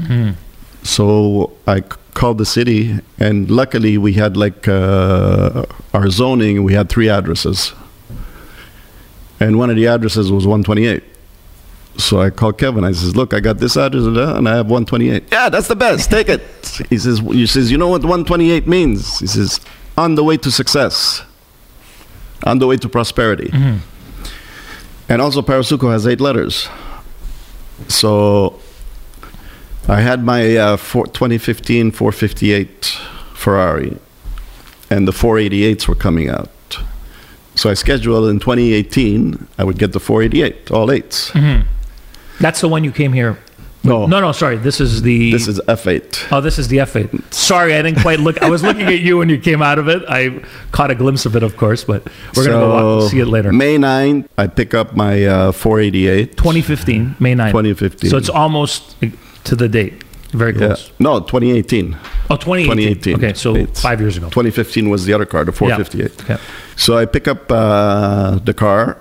[0.84, 1.81] So I
[2.13, 6.63] called the city, and luckily we had like uh, our zoning.
[6.63, 7.73] We had three addresses,
[9.39, 11.03] and one of the addresses was 128.
[11.97, 12.84] So I called Kevin.
[12.84, 15.23] I says, "Look, I got this address and I have 128.
[15.31, 16.09] Yeah, that's the best.
[16.11, 16.41] Take it."
[16.89, 19.59] He says, "He says, you know what 128 means?" He says,
[19.97, 21.23] "On the way to success,
[22.44, 23.49] on the way to prosperity."
[25.10, 26.68] And also, Parasuco has eight letters.
[27.88, 28.60] So
[29.88, 32.86] I had my uh, four, 2015 458
[33.34, 33.98] Ferrari,
[34.90, 36.49] and the 488s were coming out.
[37.56, 41.34] So I scheduled in 2018, I would get the 488, all 8s
[42.40, 43.38] That's the one you came here.
[43.84, 44.55] No, No, no, sorry.
[44.57, 45.31] This is the.
[45.31, 46.31] this is F8.
[46.31, 47.34] Oh, this is the F8.
[47.34, 48.41] Sorry, I didn't quite look.
[48.41, 50.01] I was looking at you when you came out of it.
[50.07, 50.41] I
[50.72, 52.03] caught a glimpse of it, of course, but
[52.35, 53.51] we're going to go walk, see it later.
[53.51, 56.38] May 9th, I pick up my uh, 488.
[56.38, 57.47] 2015, May 9th.
[57.51, 58.10] 2015.
[58.10, 58.95] So it's almost
[59.45, 60.01] to the date.
[60.31, 60.68] Very Yeah.
[60.68, 60.91] close.
[60.99, 61.95] No, 2018.
[62.30, 62.65] Oh, 2018.
[62.65, 63.15] 2018.
[63.15, 64.27] Okay, so It's- five years ago.
[64.30, 66.23] 2015 was the other car, the 458.
[66.30, 66.38] Yeah.
[66.76, 68.97] So I pick up uh, the car,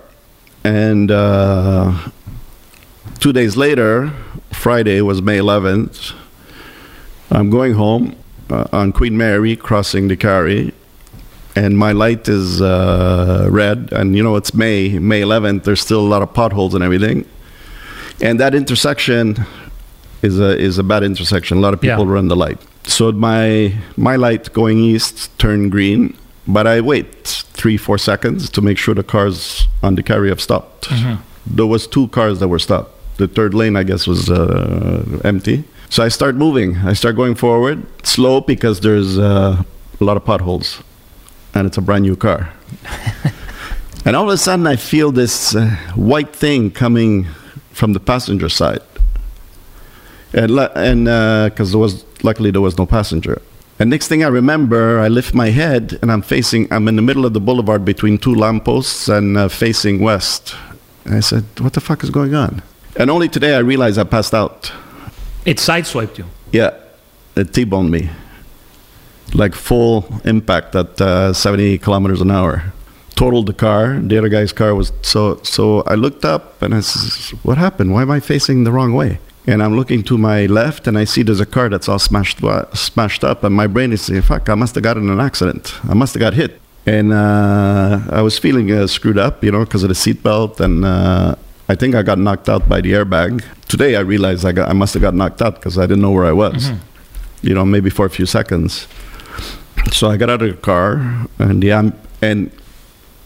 [0.64, 1.92] and uh,
[3.22, 4.12] two days later,
[4.50, 6.12] Friday was May 11th.
[7.30, 8.16] I'm going home
[8.50, 10.72] uh, on Queen Mary, crossing Décarie,
[11.54, 13.90] and my light is uh, red.
[13.92, 15.62] And you know, it's May, May 11th.
[15.62, 17.24] There's still a lot of potholes and everything.
[18.20, 19.36] And that intersection
[20.22, 21.58] is a is a bad intersection.
[21.58, 22.12] A lot of people Yeah.
[22.14, 22.58] run the light.
[22.84, 26.16] So my my light going east turned green,
[26.48, 27.24] but I wait
[27.54, 30.88] three four seconds to make sure the cars on Décarie have stopped.
[31.46, 32.90] There was two cars that were stopped.
[33.22, 35.64] The third lane, I guess, was uh, empty.
[35.90, 36.76] So I start moving.
[36.78, 39.62] I start going forward, slow because there's uh,
[40.00, 40.82] a lot of potholes,
[41.54, 42.52] and it's a brand new car.
[44.04, 47.26] and all of a sudden, I feel this uh, white thing coming
[47.72, 48.82] from the passenger side
[50.34, 51.04] and and
[51.50, 53.40] because there was luckily there was no passenger.
[53.78, 56.72] And next thing I remember, I lift my head and I'm facing.
[56.72, 60.54] I'm in the middle of the boulevard between two lampposts and uh, facing west.
[61.04, 62.62] And I said, "What the fuck is going on?"
[62.96, 64.72] And only today I realized I passed out.
[65.44, 66.26] It sideswiped you.
[66.52, 66.74] Yeah,
[67.34, 68.10] it T-boned me,
[69.34, 72.72] like full impact at uh, 70 kilometers an hour.
[73.14, 73.98] Totaled the car.
[73.98, 75.40] The other guy's car was so.
[75.42, 77.92] So I looked up and I said, "What happened?
[77.92, 81.04] Why am I facing the wrong way?" And I'm looking to my left and I
[81.04, 82.40] see there's a car that's all smashed
[82.74, 84.48] smashed up, and my brain is saying, "Fuck!
[84.48, 85.74] I must have gotten in an accident.
[85.88, 89.64] I must have got hit." And uh, I was feeling uh, screwed up, you know,
[89.64, 91.36] because of the seatbelt, and uh,
[91.72, 93.44] I think I got knocked out by the airbag.
[93.66, 96.14] Today I realized I got I must have got knocked out because I didn't know
[96.18, 96.70] where I was
[97.42, 98.86] you know, maybe for a few seconds.
[99.92, 102.50] So I got out of the car, and the am- and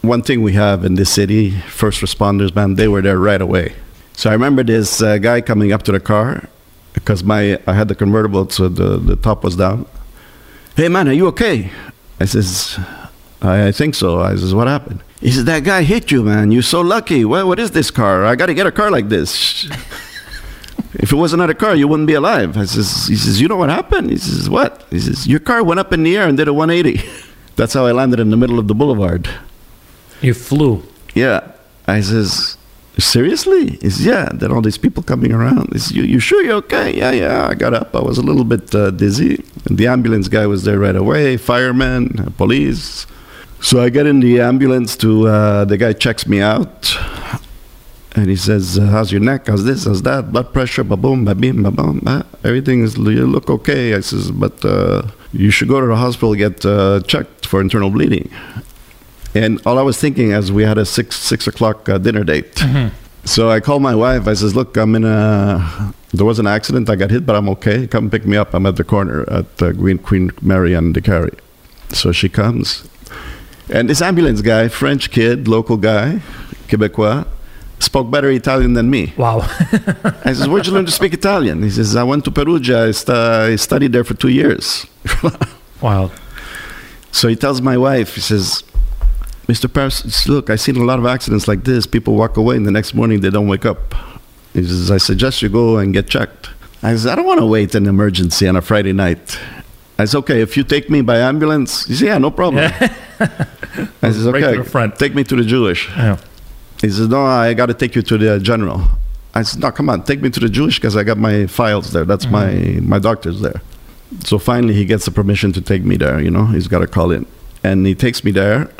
[0.01, 3.75] one thing we have in this city, first responders, man, they were there right away.
[4.15, 6.49] So I remember this uh, guy coming up to the car
[6.95, 9.87] because my I had the convertible, so the the top was down.
[10.77, 11.71] Hey man, are you okay?
[12.21, 12.79] I says,
[13.43, 14.21] I, I think so.
[14.21, 15.03] I says, what happened?
[15.21, 16.51] He says, that guy hit you, man.
[16.51, 17.25] You're so lucky.
[17.25, 18.25] What, what is this car?
[18.27, 19.69] I got to get a car like this.
[20.99, 22.57] If it wasn't another car, you wouldn't be alive.
[22.57, 24.11] I says, he says, you know what happened?
[24.11, 24.87] He says, what?
[24.91, 27.07] He says, your car went up in the air and did a 180.
[27.57, 29.29] That's how I landed in the middle of the boulevard.
[30.23, 30.83] You flew.
[31.15, 31.53] Yeah.
[31.87, 32.57] I says,
[32.99, 33.77] seriously?
[33.77, 34.31] He says, yeah.
[34.33, 35.73] Then all these people coming around.
[35.73, 36.97] He says, you, you sure you're okay?
[36.97, 37.47] Yeah, yeah.
[37.47, 37.95] I got up.
[37.95, 39.45] I was a little bit uh, dizzy.
[39.67, 43.07] And the ambulance guy was there right away, firemen, police.
[43.67, 46.97] So I get in the ambulance to, uh, the guy checks me out.
[48.15, 49.49] And he says, uh, "How's your neck?
[49.49, 49.87] How's this?
[49.87, 50.31] How's that?
[50.31, 50.85] Blood pressure?
[50.85, 52.01] Ba boom, ba bim, ba boom.
[52.45, 55.03] Everything is you look okay." I says, "But uh,
[55.33, 58.31] you should go to the hospital get uh, checked for internal bleeding."
[59.35, 62.55] And all I was thinking as we had a six six o'clock uh, dinner date.
[63.25, 64.29] So I called my wife.
[64.29, 65.93] I says, "Look, I'm in a.
[66.15, 66.89] There was an accident.
[66.89, 67.89] I got hit, but I'm okay.
[67.89, 68.55] Come pick me up.
[68.55, 71.39] I'm at the corner at uh, Queen Queen Mary and Décarie."
[71.91, 72.89] So she comes,
[73.69, 76.21] and this ambulance guy, French kid, local guy,
[76.69, 77.27] Quebecois,
[77.79, 79.13] spoke better Italian than me.
[79.17, 79.41] Wow.
[80.25, 82.85] I says, "Where'd you learn to speak Italian?" He says, "I went to Perugia.
[82.87, 84.87] I, stu- I studied there for two years."
[85.81, 86.11] wow.
[87.13, 88.63] so he tells my wife, he says,
[89.49, 89.73] "Mr.
[89.73, 91.87] Paris, look, I've seen a lot of accidents like this.
[91.87, 93.95] People walk away, and the next morning they don't wake up."
[94.53, 96.51] He says, "I suggest you go and get checked."
[96.83, 99.39] I says, "I don't want to wait an emergency on a Friday night."
[99.99, 102.65] I said, "Okay, if you take me by ambulance," he says, "Yeah, no problem."
[104.03, 104.99] I said, "Okay, front.
[104.99, 106.19] take me to the Jewish." Yeah.
[106.81, 108.83] He says, "No, I got to take you to the general."
[109.35, 111.93] I said, "No, come on, take me to the Jewish because I got my files
[111.93, 112.05] there.
[112.05, 112.89] That's my mm-hmm.
[112.89, 113.61] my doctor's there."
[114.25, 116.21] So finally, he gets the permission to take me there.
[116.21, 117.27] You know, he's got to call in,
[117.65, 118.71] and he takes me there.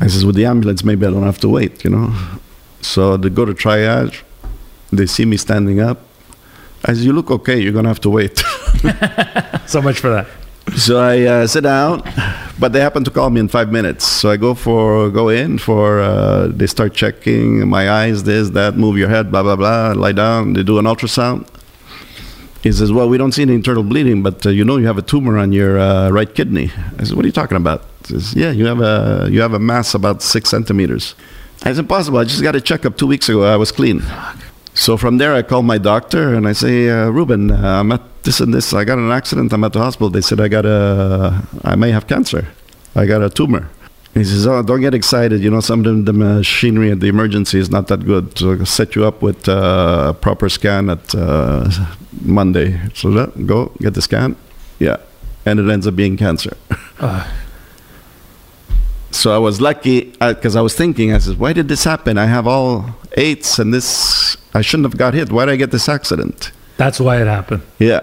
[0.00, 2.12] I says, "With the ambulance, maybe I don't have to wait." You know,
[2.80, 4.22] so they go to triage.
[4.92, 5.98] They see me standing up.
[6.94, 7.58] Said, "You look okay.
[7.58, 8.42] You're gonna have to wait."
[9.66, 10.28] So much for that.
[10.76, 12.02] So I uh, sit down,
[12.58, 14.06] but they happen to call me in five minutes.
[14.06, 18.76] So I go for go in for uh, they start checking my eyes, this, that,
[18.76, 19.92] move your head, blah blah blah.
[19.92, 20.52] Lie down.
[20.52, 21.48] They do an ultrasound.
[22.62, 24.98] He says, "Well, we don't see any internal bleeding, but uh, you know you have
[24.98, 28.14] a tumor on your uh, right kidney." I said, "What are you talking about?" He
[28.14, 31.14] says, "Yeah, you have a you have a mass about six centimeters."
[31.62, 32.18] I said, "Impossible.
[32.18, 33.42] I just got a checkup two weeks ago.
[33.42, 34.02] I was clean."
[34.76, 38.02] So from there, I call my doctor and I say, uh, Ruben, uh, I'm at
[38.24, 38.74] this and this.
[38.74, 39.52] I got an accident.
[39.54, 40.10] I'm at the hospital.
[40.10, 42.46] They said I got a, I may have cancer.
[42.94, 43.70] I got a tumor.
[44.12, 45.40] He says, "Oh, don't get excited.
[45.42, 48.38] You know, some of the machinery at the emergency is not that good.
[48.38, 51.70] So set you up with uh, a proper scan at uh,
[52.22, 52.80] Monday.
[52.94, 54.36] So that, go get the scan.
[54.78, 54.96] Yeah,
[55.44, 56.56] and it ends up being cancer.
[57.00, 57.30] Uh,
[59.16, 62.18] So I was lucky because I was thinking, I said, why did this happen?
[62.18, 65.30] I have all eights and this, I shouldn't have got hit.
[65.30, 66.50] Why did I get this accident?
[66.78, 67.62] that's why it happened.
[67.78, 68.00] Yeah.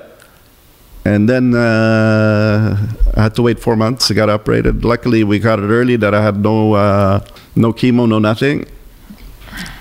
[1.05, 2.77] And then uh,
[3.15, 4.09] I had to wait four months.
[4.09, 4.85] I got operated.
[4.85, 7.19] Luckily, we got it early that I had no, uh,
[7.55, 8.65] no chemo, no nothing.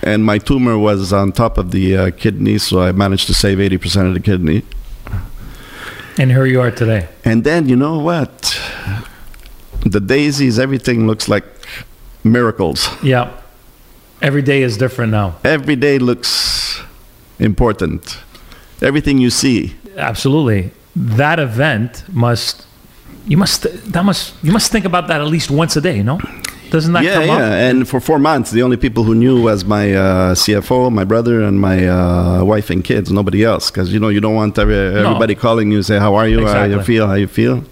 [0.02, 3.58] And my tumor was on top of the uh, kidney, so I managed to save
[3.58, 4.62] 80% of the kidney.
[6.18, 7.08] And here you are today.
[7.24, 8.58] And then, you know what?
[9.86, 11.44] The daisies, everything looks like
[12.24, 12.88] miracles.
[13.02, 13.30] Yeah.
[14.20, 15.36] Every day is different now.
[15.44, 16.61] Every day looks
[17.38, 18.18] important.
[18.80, 19.76] Everything you see.
[19.96, 20.70] Absolutely.
[20.96, 22.66] That event must
[23.26, 26.18] you must that must you must think about that at least once a day, no?
[26.70, 27.34] Doesn't that yeah, come yeah.
[27.34, 27.42] up?
[27.52, 31.42] And for four months, the only people who knew was my uh, CFO, my brother,
[31.42, 33.12] and my uh, wife and kids.
[33.12, 36.26] Nobody else, because you know you don't want every, everybody calling you say, "How are
[36.26, 36.46] you?
[36.46, 37.06] How you feel?
[37.06, 37.62] How you feel?"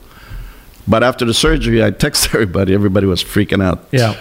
[0.86, 2.74] But after the surgery, I text everybody.
[2.74, 3.86] Everybody was freaking out.
[3.90, 4.14] Yeah.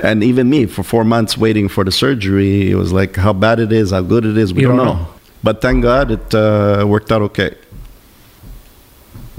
[0.00, 3.58] And even me, for four months waiting for the surgery, it was like how bad
[3.60, 4.52] it is, how good it is.
[4.52, 4.94] We You don't, don't know.
[4.94, 5.08] know.
[5.42, 7.54] But thank God it uh, worked out okay.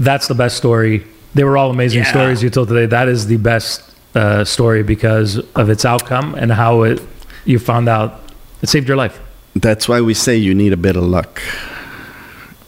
[0.00, 1.04] That's the best story.
[1.34, 2.10] They were all amazing Yeah.
[2.10, 2.86] stories you told today.
[2.86, 3.82] That is the best
[4.14, 7.00] uh, story because of its outcome and how it
[7.44, 8.20] you found out
[8.62, 9.20] it saved your life.
[9.54, 11.40] That's why we say you need a bit of luck.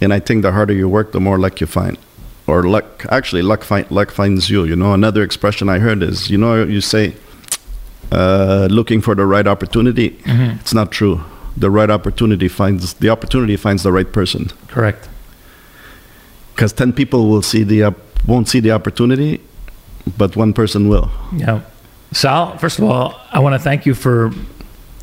[0.01, 1.99] And I think the harder you work, the more luck you find.
[2.47, 4.65] Or luck, actually, luck, find, luck finds you.
[4.65, 7.15] You know, another expression I heard is, you know, you say,
[8.13, 10.19] uh, looking for the right opportunity.
[10.27, 11.23] It's not true.
[11.57, 14.49] The right opportunity finds, the opportunity finds the right person.
[14.69, 15.09] Correct.
[16.55, 19.41] Because 10 people will see the, op- won't see the opportunity,
[20.19, 21.11] but one person will.
[21.35, 21.63] Yeah.
[22.13, 24.33] Sal, first of all, I want to thank you for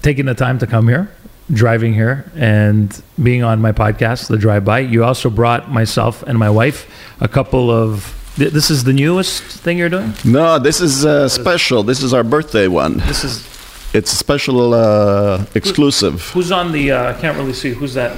[0.02, 1.10] taking the time to come here,
[1.52, 4.80] driving here, and being on my podcast, The Drive By.
[4.80, 6.90] You also brought myself and my wife
[7.22, 8.14] a couple of.
[8.38, 10.14] Th- This is the newest thing you're doing?
[10.24, 11.84] No, this is uh, special.
[11.84, 12.98] This is our birthday one.
[13.00, 13.46] This is.
[13.94, 16.22] It's a special uh, exclusive.
[16.34, 16.92] Who's on the.
[16.92, 17.72] Uh, I can't really see.
[17.72, 18.12] Who's that?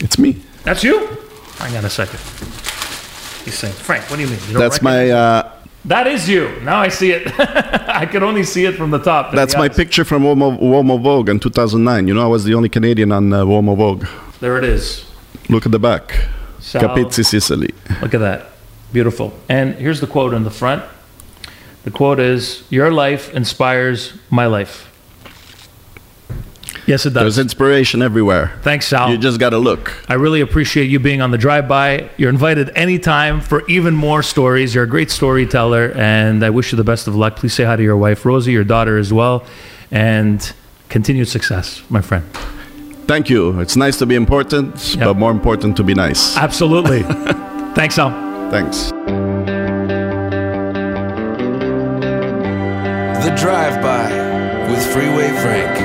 [0.00, 0.36] It's me.
[0.64, 1.06] That's you?
[1.58, 2.20] Hang on a second.
[3.44, 4.38] He's saying, Frank, what do you mean?
[4.46, 5.50] You don't That's my uh,
[5.84, 6.48] That is you.
[6.62, 7.28] Now I see it.
[8.02, 9.32] I could only see it from the top.
[9.32, 12.08] that's my picture from Uomo, Vogue in 2009.
[12.08, 14.06] You know, I was the only Canadian on uh, Uomo Vogue.
[14.40, 15.04] There it is.
[15.48, 16.26] Look at the back.
[16.58, 16.82] Sal.
[16.82, 17.72] Capizzi, Sicily.
[18.02, 18.46] Look at that.
[18.92, 19.32] Beautiful.
[19.48, 20.82] And here's the quote in the front.
[21.84, 24.84] The quote is Your life inspires my life.
[26.86, 27.22] Yes, it does.
[27.22, 28.58] There's inspiration everywhere.
[28.62, 29.10] Thanks, Sal.
[29.10, 29.92] You just got to look.
[30.08, 32.10] I really appreciate you being on the drive by.
[32.16, 34.72] You're invited anytime for even more stories.
[34.72, 37.36] You're a great storyteller, and I wish you the best of luck.
[37.36, 39.44] Please say hi to your wife, Rosie, your daughter as well,
[39.90, 40.52] and
[40.88, 42.24] continued success, my friend.
[43.08, 43.58] Thank you.
[43.60, 45.04] It's nice to be important, Yep.
[45.04, 46.36] but more important to be nice.
[46.36, 47.02] Absolutely.
[47.74, 48.25] Thanks, Sal.
[48.50, 48.92] Thanks.
[53.24, 54.08] The Drive By
[54.70, 55.76] with Freeway Frank.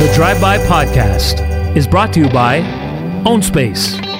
[0.00, 2.60] The Drive By Podcast is brought to you by
[3.24, 4.11] OwnSpace.